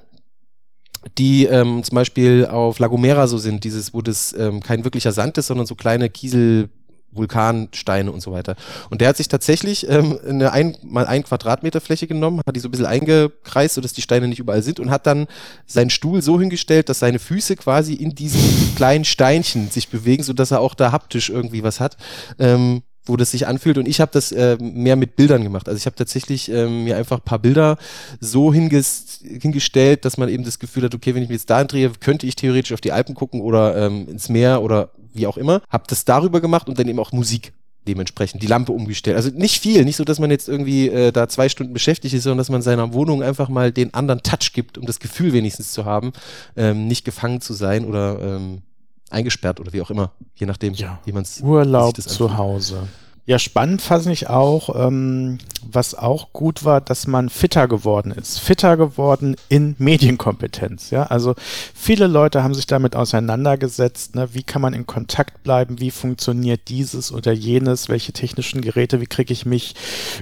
die 1.16 1.46
ähm, 1.46 1.82
zum 1.82 1.94
Beispiel 1.94 2.46
auf 2.46 2.78
La 2.78 2.88
Gomera 2.88 3.26
so 3.26 3.38
sind, 3.38 3.64
dieses, 3.64 3.94
wo 3.94 4.02
das 4.02 4.34
ähm, 4.38 4.60
kein 4.60 4.84
wirklicher 4.84 5.12
Sand 5.12 5.38
ist, 5.38 5.46
sondern 5.46 5.66
so 5.66 5.74
kleine 5.74 6.10
Kiesel, 6.10 6.68
Vulkansteine 7.12 8.12
und 8.12 8.20
so 8.20 8.32
weiter. 8.32 8.56
Und 8.90 9.00
der 9.00 9.08
hat 9.08 9.16
sich 9.16 9.28
tatsächlich 9.28 9.88
ähm, 9.88 10.18
eine 10.26 10.52
ein, 10.52 10.76
mal 10.82 11.06
ein 11.06 11.22
Quadratmeter 11.22 11.80
Fläche 11.80 12.06
genommen, 12.06 12.40
hat 12.46 12.54
die 12.54 12.60
so 12.60 12.68
ein 12.68 12.70
bisschen 12.70 12.86
eingekreist, 12.86 13.74
sodass 13.74 13.92
die 13.92 14.02
Steine 14.02 14.28
nicht 14.28 14.38
überall 14.38 14.62
sind 14.62 14.80
und 14.80 14.90
hat 14.90 15.06
dann 15.06 15.26
seinen 15.66 15.90
Stuhl 15.90 16.22
so 16.22 16.38
hingestellt, 16.38 16.88
dass 16.88 16.98
seine 16.98 17.18
Füße 17.18 17.56
quasi 17.56 17.94
in 17.94 18.14
diesen 18.14 18.74
kleinen 18.76 19.04
Steinchen 19.04 19.70
sich 19.70 19.88
bewegen, 19.88 20.22
sodass 20.22 20.50
er 20.50 20.60
auch 20.60 20.74
da 20.74 20.92
haptisch 20.92 21.30
irgendwie 21.30 21.62
was 21.62 21.80
hat. 21.80 21.96
Ähm, 22.38 22.82
wo 23.08 23.16
das 23.16 23.30
sich 23.30 23.46
anfühlt 23.46 23.78
und 23.78 23.88
ich 23.88 24.00
habe 24.00 24.10
das 24.12 24.32
äh, 24.32 24.56
mehr 24.60 24.96
mit 24.96 25.16
Bildern 25.16 25.42
gemacht. 25.42 25.68
Also 25.68 25.78
ich 25.78 25.86
habe 25.86 25.96
tatsächlich 25.96 26.50
ähm, 26.50 26.84
mir 26.84 26.96
einfach 26.96 27.18
ein 27.18 27.24
paar 27.24 27.38
Bilder 27.38 27.78
so 28.20 28.52
hinges 28.52 29.20
hingestellt, 29.22 30.04
dass 30.04 30.16
man 30.18 30.28
eben 30.28 30.44
das 30.44 30.58
Gefühl 30.58 30.84
hat, 30.84 30.94
okay, 30.94 31.14
wenn 31.14 31.22
ich 31.22 31.28
mich 31.28 31.36
jetzt 31.36 31.50
da 31.50 31.64
drehe, 31.64 31.90
könnte 32.00 32.26
ich 32.26 32.36
theoretisch 32.36 32.72
auf 32.72 32.80
die 32.80 32.92
Alpen 32.92 33.14
gucken 33.14 33.40
oder 33.40 33.76
ähm, 33.76 34.08
ins 34.08 34.28
Meer 34.28 34.62
oder 34.62 34.90
wie 35.12 35.26
auch 35.26 35.36
immer. 35.36 35.62
Habe 35.68 35.84
das 35.88 36.04
darüber 36.04 36.40
gemacht 36.40 36.68
und 36.68 36.78
dann 36.78 36.88
eben 36.88 36.98
auch 36.98 37.12
Musik 37.12 37.52
dementsprechend, 37.88 38.42
die 38.42 38.46
Lampe 38.46 38.72
umgestellt. 38.72 39.16
Also 39.16 39.30
nicht 39.30 39.60
viel, 39.60 39.84
nicht 39.84 39.96
so, 39.96 40.04
dass 40.04 40.18
man 40.18 40.30
jetzt 40.30 40.48
irgendwie 40.48 40.88
äh, 40.88 41.10
da 41.10 41.28
zwei 41.28 41.48
Stunden 41.48 41.72
beschäftigt 41.72 42.14
ist, 42.14 42.24
sondern 42.24 42.38
dass 42.38 42.50
man 42.50 42.62
seiner 42.62 42.92
Wohnung 42.92 43.22
einfach 43.22 43.48
mal 43.48 43.72
den 43.72 43.94
anderen 43.94 44.22
Touch 44.22 44.52
gibt, 44.52 44.78
um 44.78 44.86
das 44.86 45.00
Gefühl 45.00 45.32
wenigstens 45.32 45.72
zu 45.72 45.84
haben, 45.84 46.12
ähm, 46.56 46.86
nicht 46.86 47.04
gefangen 47.04 47.40
zu 47.40 47.54
sein 47.54 47.86
oder 47.86 48.18
ähm, 48.20 48.62
eingesperrt 49.10 49.60
oder 49.60 49.72
wie 49.72 49.80
auch 49.82 49.90
immer, 49.90 50.12
je 50.36 50.46
nachdem, 50.46 50.74
Ja. 50.74 50.98
wie 51.04 51.12
man 51.12 51.22
es 51.22 51.40
Urlaub 51.40 51.96
zu. 52.00 52.36
Hause. 52.36 52.88
Ja, 53.28 53.38
spannend 53.38 53.82
fand 53.82 54.06
ich 54.06 54.30
auch, 54.30 54.74
ähm, 54.74 55.36
was 55.70 55.94
auch 55.94 56.32
gut 56.32 56.64
war, 56.64 56.80
dass 56.80 57.06
man 57.06 57.28
fitter 57.28 57.68
geworden 57.68 58.10
ist. 58.10 58.40
Fitter 58.40 58.78
geworden 58.78 59.36
in 59.50 59.74
Medienkompetenz. 59.76 60.88
Ja, 60.88 61.02
also 61.02 61.34
viele 61.74 62.06
Leute 62.06 62.42
haben 62.42 62.54
sich 62.54 62.66
damit 62.66 62.96
auseinandergesetzt. 62.96 64.14
Ne? 64.14 64.30
Wie 64.32 64.44
kann 64.44 64.62
man 64.62 64.72
in 64.72 64.86
Kontakt 64.86 65.42
bleiben? 65.42 65.78
Wie 65.78 65.90
funktioniert 65.90 66.68
dieses 66.68 67.12
oder 67.12 67.32
jenes? 67.32 67.90
Welche 67.90 68.12
technischen 68.12 68.62
Geräte? 68.62 69.02
Wie 69.02 69.06
kriege 69.06 69.34
ich 69.34 69.44
mich 69.44 69.74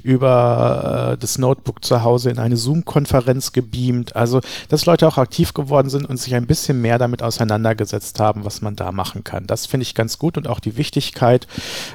über 0.02 1.12
äh, 1.12 1.16
das 1.18 1.38
Notebook 1.38 1.84
zu 1.84 2.02
Hause 2.02 2.30
in 2.30 2.40
eine 2.40 2.56
Zoom-Konferenz 2.56 3.52
gebeamt? 3.52 4.16
Also, 4.16 4.40
dass 4.68 4.84
Leute 4.84 5.06
auch 5.06 5.18
aktiv 5.18 5.54
geworden 5.54 5.90
sind 5.90 6.06
und 6.06 6.16
sich 6.16 6.34
ein 6.34 6.48
bisschen 6.48 6.80
mehr 6.80 6.98
damit 6.98 7.22
auseinandergesetzt 7.22 8.18
haben, 8.18 8.44
was 8.44 8.62
man 8.62 8.74
da 8.74 8.90
machen 8.90 9.22
kann. 9.22 9.46
Das 9.46 9.66
finde 9.66 9.82
ich 9.82 9.94
ganz 9.94 10.18
gut 10.18 10.36
und 10.36 10.48
auch 10.48 10.58
die 10.58 10.76
Wichtigkeit. 10.76 11.46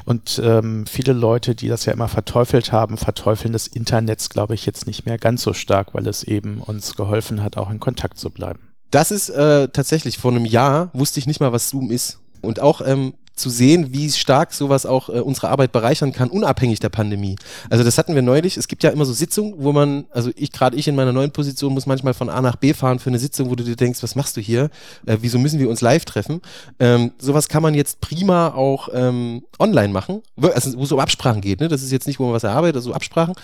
Und 0.05 0.41
ähm, 0.41 0.85
viele 1.01 1.13
Leute, 1.13 1.55
die 1.55 1.67
das 1.67 1.85
ja 1.85 1.93
immer 1.93 2.07
verteufelt 2.07 2.71
haben, 2.71 2.97
verteufeln 2.97 3.53
das 3.53 3.67
Internets, 3.67 4.29
glaube 4.29 4.53
ich, 4.53 4.65
jetzt 4.65 4.85
nicht 4.85 5.05
mehr 5.05 5.17
ganz 5.17 5.41
so 5.41 5.53
stark, 5.53 5.93
weil 5.93 6.07
es 6.07 6.23
eben 6.23 6.61
uns 6.61 6.95
geholfen 6.95 7.41
hat, 7.43 7.57
auch 7.57 7.71
in 7.71 7.79
Kontakt 7.79 8.17
zu 8.17 8.29
bleiben. 8.29 8.59
Das 8.91 9.09
ist 9.09 9.29
äh, 9.29 9.69
tatsächlich 9.69 10.17
vor 10.17 10.31
einem 10.31 10.45
Jahr 10.45 10.89
wusste 10.93 11.19
ich 11.19 11.27
nicht 11.27 11.39
mal, 11.39 11.51
was 11.51 11.69
Zoom 11.69 11.91
ist. 11.91 12.19
Und 12.41 12.59
auch 12.59 12.81
ähm, 12.85 13.13
zu 13.35 13.49
sehen, 13.49 13.93
wie 13.93 14.09
stark 14.11 14.53
sowas 14.53 14.85
auch 14.85 15.09
äh, 15.09 15.19
unsere 15.19 15.49
Arbeit 15.49 15.71
bereichern 15.71 16.11
kann, 16.11 16.29
unabhängig 16.29 16.79
der 16.79 16.89
Pandemie. 16.89 17.35
Also 17.69 17.83
das 17.83 17.97
hatten 17.97 18.15
wir 18.15 18.21
neulich. 18.21 18.57
Es 18.57 18.67
gibt 18.67 18.83
ja 18.83 18.89
immer 18.89 19.05
so 19.05 19.13
Sitzungen, 19.13 19.55
wo 19.57 19.71
man, 19.71 20.05
also 20.11 20.31
ich 20.35 20.51
gerade 20.51 20.75
ich 20.77 20.87
in 20.87 20.95
meiner 20.95 21.13
neuen 21.13 21.31
Position 21.31 21.73
muss 21.73 21.85
manchmal 21.85 22.13
von 22.13 22.29
A 22.29 22.41
nach 22.41 22.55
B 22.55 22.73
fahren 22.73 22.99
für 22.99 23.09
eine 23.09 23.19
Sitzung, 23.19 23.49
wo 23.49 23.55
du 23.55 23.63
dir 23.63 23.75
denkst, 23.75 24.03
was 24.03 24.15
machst 24.15 24.37
du 24.37 24.41
hier? 24.41 24.69
Äh, 25.05 25.17
wieso 25.21 25.39
müssen 25.39 25.59
wir 25.59 25.69
uns 25.69 25.81
live 25.81 26.05
treffen? 26.05 26.41
Ähm, 26.79 27.11
sowas 27.19 27.47
kann 27.47 27.63
man 27.63 27.73
jetzt 27.73 28.01
prima 28.01 28.49
auch 28.49 28.89
ähm, 28.93 29.43
online 29.59 29.93
machen, 29.93 30.21
also 30.39 30.77
wo 30.77 30.83
es 30.83 30.91
um 30.91 30.99
Absprachen 30.99 31.41
geht. 31.41 31.59
Ne? 31.61 31.67
Das 31.67 31.81
ist 31.81 31.91
jetzt 31.91 32.07
nicht, 32.07 32.19
wo 32.19 32.25
man 32.25 32.33
was 32.33 32.43
erarbeitet, 32.43 32.77
also 32.77 32.93
Absprachen 32.93 33.35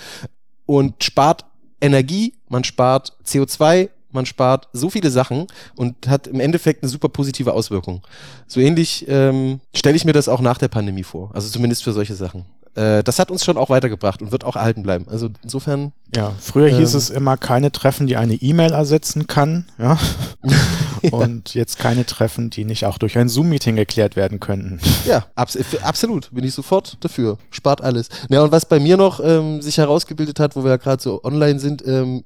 und 0.66 1.04
spart 1.04 1.46
Energie, 1.82 2.34
man 2.50 2.64
spart 2.64 3.14
CO2, 3.26 3.90
man 4.12 4.26
spart 4.26 4.68
so 4.74 4.90
viele 4.90 5.12
Sachen 5.12 5.48
und 5.76 6.08
hat 6.08 6.28
im 6.28 6.40
Endeffekt 6.40 6.84
eine 6.84 6.90
super 6.90 7.10
positive 7.10 7.54
Auswirkung. 7.54 8.02
So 8.48 8.60
ähnlich 8.60 9.06
ähm, 9.08 9.60
stelle 9.76 9.96
ich 9.96 10.06
mir 10.06 10.14
das 10.14 10.30
auch 10.30 10.42
nach 10.42 10.58
der 10.58 10.68
Pandemie 10.70 11.04
vor, 11.04 11.32
also 11.34 11.50
zumindest 11.50 11.84
für 11.84 11.94
solche 11.94 12.16
Sachen. 12.16 12.46
Äh, 12.76 13.04
das 13.04 13.18
hat 13.20 13.32
uns 13.32 13.44
schon 13.44 13.58
auch 13.58 13.70
weitergebracht 13.70 14.22
und 14.22 14.32
wird 14.32 14.44
auch 14.44 14.56
erhalten 14.56 14.84
bleiben. 14.84 15.08
Also 15.10 15.30
insofern, 15.44 15.94
Ja, 16.16 16.32
früher 16.40 16.70
hieß 16.70 16.94
Ähm. 16.94 16.98
es 16.98 17.10
immer 17.10 17.36
keine 17.38 17.72
Treffen, 17.72 18.06
die 18.08 18.18
eine 18.18 18.36
E-Mail 18.36 18.72
ersetzen 18.72 19.28
kann. 19.28 19.66
Ja. 19.80 19.98
Und 21.12 21.54
jetzt 21.54 21.78
keine 21.78 22.06
Treffen, 22.08 22.50
die 22.50 22.66
nicht 22.66 22.86
auch 22.86 22.98
durch 22.98 23.18
ein 23.20 23.30
Zoom-Meeting 23.30 23.76
geklärt 23.76 24.16
werden 24.16 24.40
könnten. 24.40 24.80
ja, 25.06 25.26
abs 25.36 25.58
absolut, 25.84 26.30
bin 26.34 26.44
ich 26.44 26.54
sofort 26.54 26.98
dafür. 27.02 27.38
Spart 27.52 27.82
alles. 27.82 28.10
Ja, 28.30 28.42
und 28.42 28.52
was 28.52 28.66
bei 28.68 28.80
mir 28.80 28.98
noch 28.98 29.20
ähm, 29.24 29.62
sich 29.62 29.78
herausgebildet 29.78 30.40
hat, 30.40 30.56
wo 30.56 30.64
wir 30.64 30.72
ja 30.72 30.78
gerade 30.78 31.02
so 31.02 31.24
online 31.24 31.60
sind, 31.60 31.86
ähm, 31.86 32.24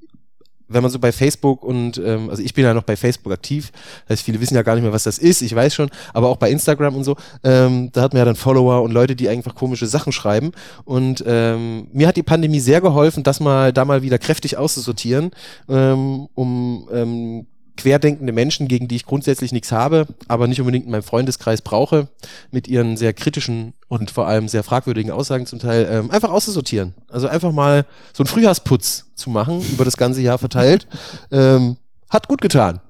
wenn 0.73 0.81
man 0.81 0.91
so 0.91 0.99
bei 0.99 1.11
Facebook 1.11 1.63
und, 1.63 2.01
ähm, 2.03 2.29
also 2.29 2.41
ich 2.41 2.53
bin 2.53 2.63
ja 2.63 2.73
noch 2.73 2.83
bei 2.83 2.95
Facebook 2.95 3.33
aktiv, 3.33 3.71
heißt, 4.09 4.23
viele 4.23 4.39
wissen 4.41 4.55
ja 4.55 4.61
gar 4.61 4.75
nicht 4.75 4.83
mehr, 4.83 4.93
was 4.93 5.03
das 5.03 5.17
ist, 5.17 5.41
ich 5.41 5.55
weiß 5.55 5.73
schon, 5.73 5.89
aber 6.13 6.29
auch 6.29 6.37
bei 6.37 6.49
Instagram 6.49 6.95
und 6.95 7.03
so, 7.03 7.15
ähm, 7.43 7.89
da 7.91 8.01
hat 8.01 8.13
man 8.13 8.19
ja 8.19 8.25
dann 8.25 8.35
Follower 8.35 8.81
und 8.81 8.91
Leute, 8.91 9.15
die 9.15 9.29
einfach 9.29 9.55
komische 9.55 9.87
Sachen 9.87 10.11
schreiben. 10.11 10.51
Und 10.85 11.23
ähm, 11.27 11.87
mir 11.93 12.07
hat 12.07 12.17
die 12.17 12.23
Pandemie 12.23 12.59
sehr 12.59 12.81
geholfen, 12.81 13.23
das 13.23 13.39
mal 13.39 13.73
da 13.73 13.85
mal 13.85 14.01
wieder 14.01 14.17
kräftig 14.17 14.57
auszusortieren, 14.57 15.31
ähm, 15.69 16.27
um 16.33 16.87
ähm, 16.91 17.47
querdenkende 17.81 18.31
Menschen, 18.31 18.67
gegen 18.67 18.87
die 18.87 18.95
ich 18.95 19.05
grundsätzlich 19.07 19.51
nichts 19.51 19.71
habe, 19.71 20.05
aber 20.27 20.47
nicht 20.47 20.59
unbedingt 20.59 20.85
in 20.85 20.91
meinem 20.91 21.01
Freundeskreis 21.01 21.63
brauche, 21.63 22.09
mit 22.51 22.67
ihren 22.67 22.95
sehr 22.95 23.11
kritischen 23.13 23.73
und 23.87 24.11
vor 24.11 24.27
allem 24.27 24.47
sehr 24.47 24.63
fragwürdigen 24.63 25.11
Aussagen 25.11 25.47
zum 25.47 25.57
Teil, 25.57 25.87
ähm, 25.91 26.11
einfach 26.11 26.29
auszusortieren. 26.29 26.93
Also 27.09 27.27
einfach 27.27 27.51
mal 27.51 27.87
so 28.13 28.21
einen 28.21 28.27
Frühjahrsputz 28.27 29.05
zu 29.15 29.31
machen, 29.31 29.61
über 29.71 29.83
das 29.83 29.97
ganze 29.97 30.21
Jahr 30.21 30.37
verteilt, 30.37 30.87
ähm, 31.31 31.77
hat 32.07 32.27
gut 32.27 32.41
getan. 32.41 32.81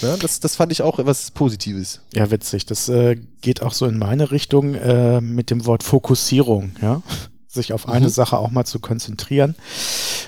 Ja, 0.00 0.16
das, 0.16 0.40
das 0.40 0.56
fand 0.56 0.72
ich 0.72 0.80
auch 0.80 0.98
etwas 0.98 1.30
Positives. 1.30 2.00
Ja, 2.14 2.30
witzig. 2.30 2.64
Das 2.64 2.88
äh, 2.88 3.16
geht 3.42 3.60
auch 3.60 3.72
so 3.72 3.84
in 3.86 3.98
meine 3.98 4.30
Richtung 4.30 4.74
äh, 4.74 5.20
mit 5.20 5.50
dem 5.50 5.66
Wort 5.66 5.82
Fokussierung, 5.82 6.72
ja. 6.80 7.02
Sich 7.48 7.72
auf 7.72 7.88
eine 7.88 8.06
Mhm. 8.06 8.10
Sache 8.10 8.36
auch 8.38 8.50
mal 8.50 8.64
zu 8.64 8.80
konzentrieren. 8.80 9.54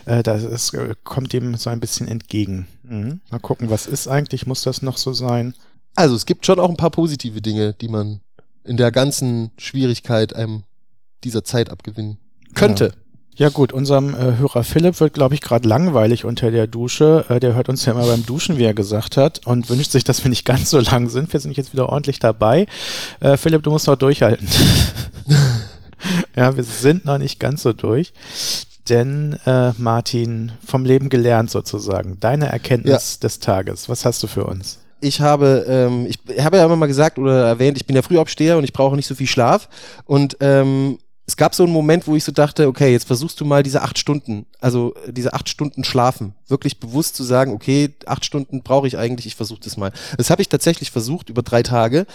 Äh, 0.07 0.23
das 0.23 0.45
ist, 0.45 0.75
äh, 0.75 0.95
kommt 1.05 1.33
dem 1.33 1.57
so 1.57 1.69
ein 1.71 1.81
bisschen 1.81 2.09
entgegen. 2.09 2.67
Mhm. 2.85 3.21
Mal 3.31 3.41
gucken, 3.41 3.71
was 3.71 3.87
ist 3.87 4.09
eigentlich? 4.09 4.47
Muss 4.47 4.63
das 4.63 4.83
noch 4.83 4.97
so 4.97 5.13
sein? 5.13 5.55
Also 5.95 6.15
es 6.15 6.27
gibt 6.27 6.47
schon 6.47 6.61
auch 6.61 6.69
ein 6.71 6.77
paar 6.77 6.91
positive 6.91 7.43
Dinge, 7.43 7.75
die 7.75 7.89
man 7.89 8.21
in 8.65 8.77
der 8.77 8.93
ganzen 8.93 9.51
Schwierigkeit 9.59 10.35
einem 10.35 10.63
dieser 11.25 11.43
Zeit 11.45 11.71
abgewinnen 11.71 12.19
könnte. 12.55 12.93
Ja 13.35 13.51
gut, 13.51 13.73
unserem 13.73 14.15
äh, 14.15 14.37
Hörer 14.39 14.65
Philipp 14.65 14.99
wird, 14.99 15.15
glaube 15.15 15.35
ich, 15.35 15.41
gerade 15.41 15.69
langweilig 15.69 16.25
unter 16.25 16.51
der 16.51 16.67
Dusche. 16.67 17.25
Äh, 17.29 17.39
der 17.41 17.55
hört 17.55 17.69
uns 17.69 17.85
ja 17.85 17.93
immer 17.93 18.07
beim 18.07 18.27
Duschen, 18.27 18.59
wie 18.59 18.65
er 18.65 18.75
gesagt 18.75 19.17
hat, 19.17 19.47
und 19.47 19.69
wünscht 19.71 19.93
sich, 19.93 20.03
dass 20.05 20.25
wir 20.25 20.29
nicht 20.29 20.45
ganz 20.45 20.71
so 20.71 20.81
lang 20.81 21.09
sind. 21.09 21.33
Wir 21.33 21.39
sind 21.41 21.57
jetzt 21.57 21.73
wieder 21.73 21.89
ordentlich 21.89 22.19
dabei. 22.19 22.67
Äh, 23.21 23.37
Philipp, 23.37 23.63
du 23.63 23.71
musst 23.71 23.87
noch 23.87 23.97
durchhalten. 23.97 24.49
ja, 26.39 26.57
wir 26.57 26.65
sind 26.65 27.05
noch 27.05 27.19
nicht 27.19 27.41
ganz 27.41 27.63
so 27.63 27.73
durch. 27.73 28.13
Denn, 28.89 29.39
äh, 29.45 29.73
Martin, 29.77 30.53
vom 30.65 30.85
Leben 30.85 31.11
gelernt 31.11 31.51
sozusagen. 31.51 32.19
Deine 32.21 32.47
Erkenntnis 32.47 33.19
des 33.19 33.39
Tages. 33.39 33.89
Was 33.89 34.05
hast 34.05 34.23
du 34.23 34.27
für 34.27 34.45
uns? 34.45 34.79
ich 35.01 35.21
habe, 35.21 35.65
ähm, 35.69 36.07
ich 36.09 36.45
habe 36.45 36.57
ja 36.57 36.65
immer 36.65 36.77
mal 36.77 36.87
gesagt 36.87 37.19
oder 37.19 37.47
erwähnt, 37.47 37.77
ich 37.77 37.87
bin 37.87 37.95
ja 37.95 38.03
Frühaufsteher 38.03 38.59
und 38.59 38.65
ich 38.65 38.73
brauche 38.73 38.97
nicht 38.97 39.07
so 39.07 39.15
viel 39.15 39.27
Schlaf. 39.27 39.69
Und 40.05 40.37
ähm, 40.41 40.99
es 41.29 41.37
gab 41.37 41.55
so 41.55 41.63
einen 41.63 41.75
Moment, 41.75 42.07
wo 42.07 42.17
ich 42.17 42.25
so 42.25 42.33
dachte, 42.33 42.67
okay, 42.69 42.91
jetzt 42.91 43.07
versuchst 43.07 43.39
du 43.39 43.45
mal 43.45 43.63
diese 43.63 43.83
acht 43.83 43.99
Stunden, 43.99 44.47
also 44.61 44.95
äh, 45.07 45.13
diese 45.13 45.35
acht 45.35 45.51
Stunden 45.51 45.85
schlafen, 45.85 46.35
wirklich 46.49 46.81
bewusst 46.81 47.17
zu 47.17 47.23
sagen, 47.23 47.53
okay, 47.53 47.95
acht 48.07 48.25
Stunden 48.25 48.63
brauche 48.63 48.87
ich 48.87 48.97
eigentlich, 48.97 49.27
ich 49.27 49.37
versuche 49.37 49.61
das 49.63 49.77
mal. 49.77 49.93
Das 50.17 50.31
habe 50.31 50.41
ich 50.41 50.49
tatsächlich 50.49 50.91
versucht 50.91 51.29
über 51.29 51.43
drei 51.43 51.63
Tage 51.63 52.07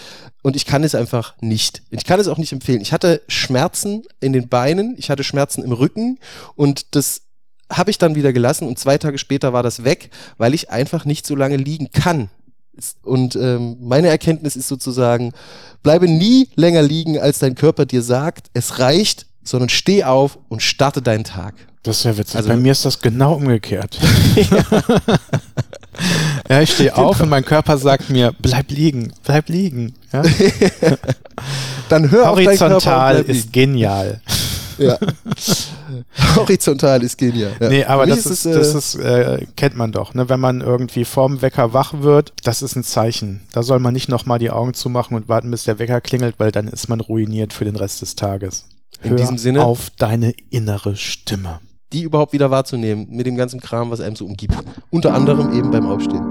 und 0.42 0.56
ich 0.56 0.66
kann 0.66 0.82
es 0.82 0.96
einfach 0.96 1.36
nicht. 1.40 1.82
Ich 1.90 2.04
kann 2.04 2.18
es 2.18 2.26
auch 2.26 2.38
nicht 2.38 2.52
empfehlen. 2.52 2.80
Ich 2.80 2.92
hatte 2.92 3.22
Schmerzen 3.28 4.02
in 4.18 4.32
den 4.32 4.48
Beinen, 4.48 4.96
ich 4.98 5.10
hatte 5.10 5.22
Schmerzen 5.22 5.62
im 5.62 5.72
Rücken 5.72 6.18
und 6.56 6.96
das 6.96 7.22
habe 7.70 7.92
ich 7.92 7.98
dann 7.98 8.16
wieder 8.16 8.32
gelassen 8.32 8.66
und 8.66 8.80
zwei 8.80 8.98
Tage 8.98 9.18
später 9.18 9.52
war 9.52 9.62
das 9.62 9.84
weg, 9.84 10.10
weil 10.38 10.54
ich 10.54 10.70
einfach 10.70 11.04
nicht 11.04 11.24
so 11.24 11.36
lange 11.36 11.56
liegen 11.56 11.92
kann. 11.92 12.30
Und 13.02 13.36
ähm, 13.36 13.76
meine 13.80 14.08
Erkenntnis 14.08 14.56
ist 14.56 14.68
sozusagen, 14.68 15.32
bleibe 15.82 16.08
nie 16.08 16.48
länger 16.56 16.82
liegen, 16.82 17.18
als 17.18 17.38
dein 17.38 17.54
Körper 17.54 17.86
dir 17.86 18.02
sagt, 18.02 18.48
es 18.54 18.78
reicht, 18.78 19.26
sondern 19.42 19.68
steh 19.68 20.04
auf 20.04 20.38
und 20.48 20.62
starte 20.62 21.02
deinen 21.02 21.24
Tag. 21.24 21.54
Das 21.82 21.98
ist 21.98 22.04
ja 22.04 22.16
witzig. 22.16 22.36
Also, 22.36 22.48
Bei 22.48 22.56
mir 22.56 22.72
ist 22.72 22.84
das 22.84 22.98
genau 22.98 23.34
umgekehrt. 23.34 23.98
ja, 26.48 26.60
ich 26.62 26.72
stehe 26.72 26.96
auf 26.96 27.20
und 27.20 27.28
mein 27.28 27.44
Körper 27.44 27.76
sagt 27.78 28.10
mir, 28.10 28.32
bleib 28.38 28.70
liegen, 28.70 29.12
bleib 29.22 29.48
liegen. 29.48 29.94
Ja? 30.12 30.22
Dann 31.88 32.10
hör 32.10 32.30
Horizontal 32.30 33.20
auf 33.20 33.28
ist 33.28 33.52
genial. 33.52 34.20
Ja. 34.78 34.98
Horizontal 36.36 37.02
ist 37.02 37.18
genial. 37.18 37.52
Ja. 37.60 37.68
Nee, 37.68 37.84
aber 37.84 38.06
das 38.06 38.26
ist, 38.26 38.46
ist, 38.46 38.56
das 38.56 38.74
ist, 38.74 38.94
äh, 38.96 39.46
kennt 39.56 39.76
man 39.76 39.92
doch, 39.92 40.14
ne? 40.14 40.28
Wenn 40.28 40.40
man 40.40 40.60
irgendwie 40.60 41.04
vorm 41.04 41.42
Wecker 41.42 41.72
wach 41.72 41.94
wird, 42.00 42.32
das 42.44 42.62
ist 42.62 42.76
ein 42.76 42.84
Zeichen. 42.84 43.40
Da 43.52 43.62
soll 43.62 43.78
man 43.78 43.94
nicht 43.94 44.08
nochmal 44.08 44.38
die 44.38 44.50
Augen 44.50 44.74
zumachen 44.74 45.16
und 45.16 45.28
warten, 45.28 45.50
bis 45.50 45.64
der 45.64 45.78
Wecker 45.78 46.00
klingelt, 46.00 46.36
weil 46.38 46.52
dann 46.52 46.68
ist 46.68 46.88
man 46.88 47.00
ruiniert 47.00 47.52
für 47.52 47.64
den 47.64 47.76
Rest 47.76 48.02
des 48.02 48.16
Tages. 48.16 48.66
In 49.02 49.10
Hör 49.10 49.16
diesem 49.16 49.38
Sinne 49.38 49.64
auf 49.64 49.90
deine 49.90 50.34
innere 50.50 50.96
Stimme. 50.96 51.60
Die 51.92 52.02
überhaupt 52.02 52.32
wieder 52.32 52.50
wahrzunehmen 52.50 53.06
mit 53.10 53.26
dem 53.26 53.36
ganzen 53.36 53.60
Kram, 53.60 53.90
was 53.90 54.00
einem 54.00 54.16
so 54.16 54.24
umgibt. 54.26 54.56
Unter 54.90 55.14
anderem 55.14 55.52
eben 55.56 55.70
beim 55.70 55.86
Aufstehen. 55.86 56.24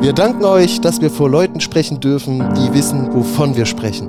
Wir 0.00 0.12
danken 0.12 0.44
euch, 0.44 0.80
dass 0.80 1.00
wir 1.00 1.10
vor 1.10 1.30
Leuten 1.30 1.60
sprechen 1.60 2.00
dürfen, 2.00 2.54
die 2.54 2.74
wissen, 2.74 3.12
wovon 3.14 3.56
wir 3.56 3.66
sprechen. 3.66 4.08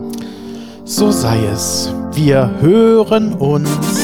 So 0.86 1.12
sei 1.12 1.46
es. 1.46 1.94
Wir 2.16 2.52
hören 2.62 3.34
uns 3.34 4.03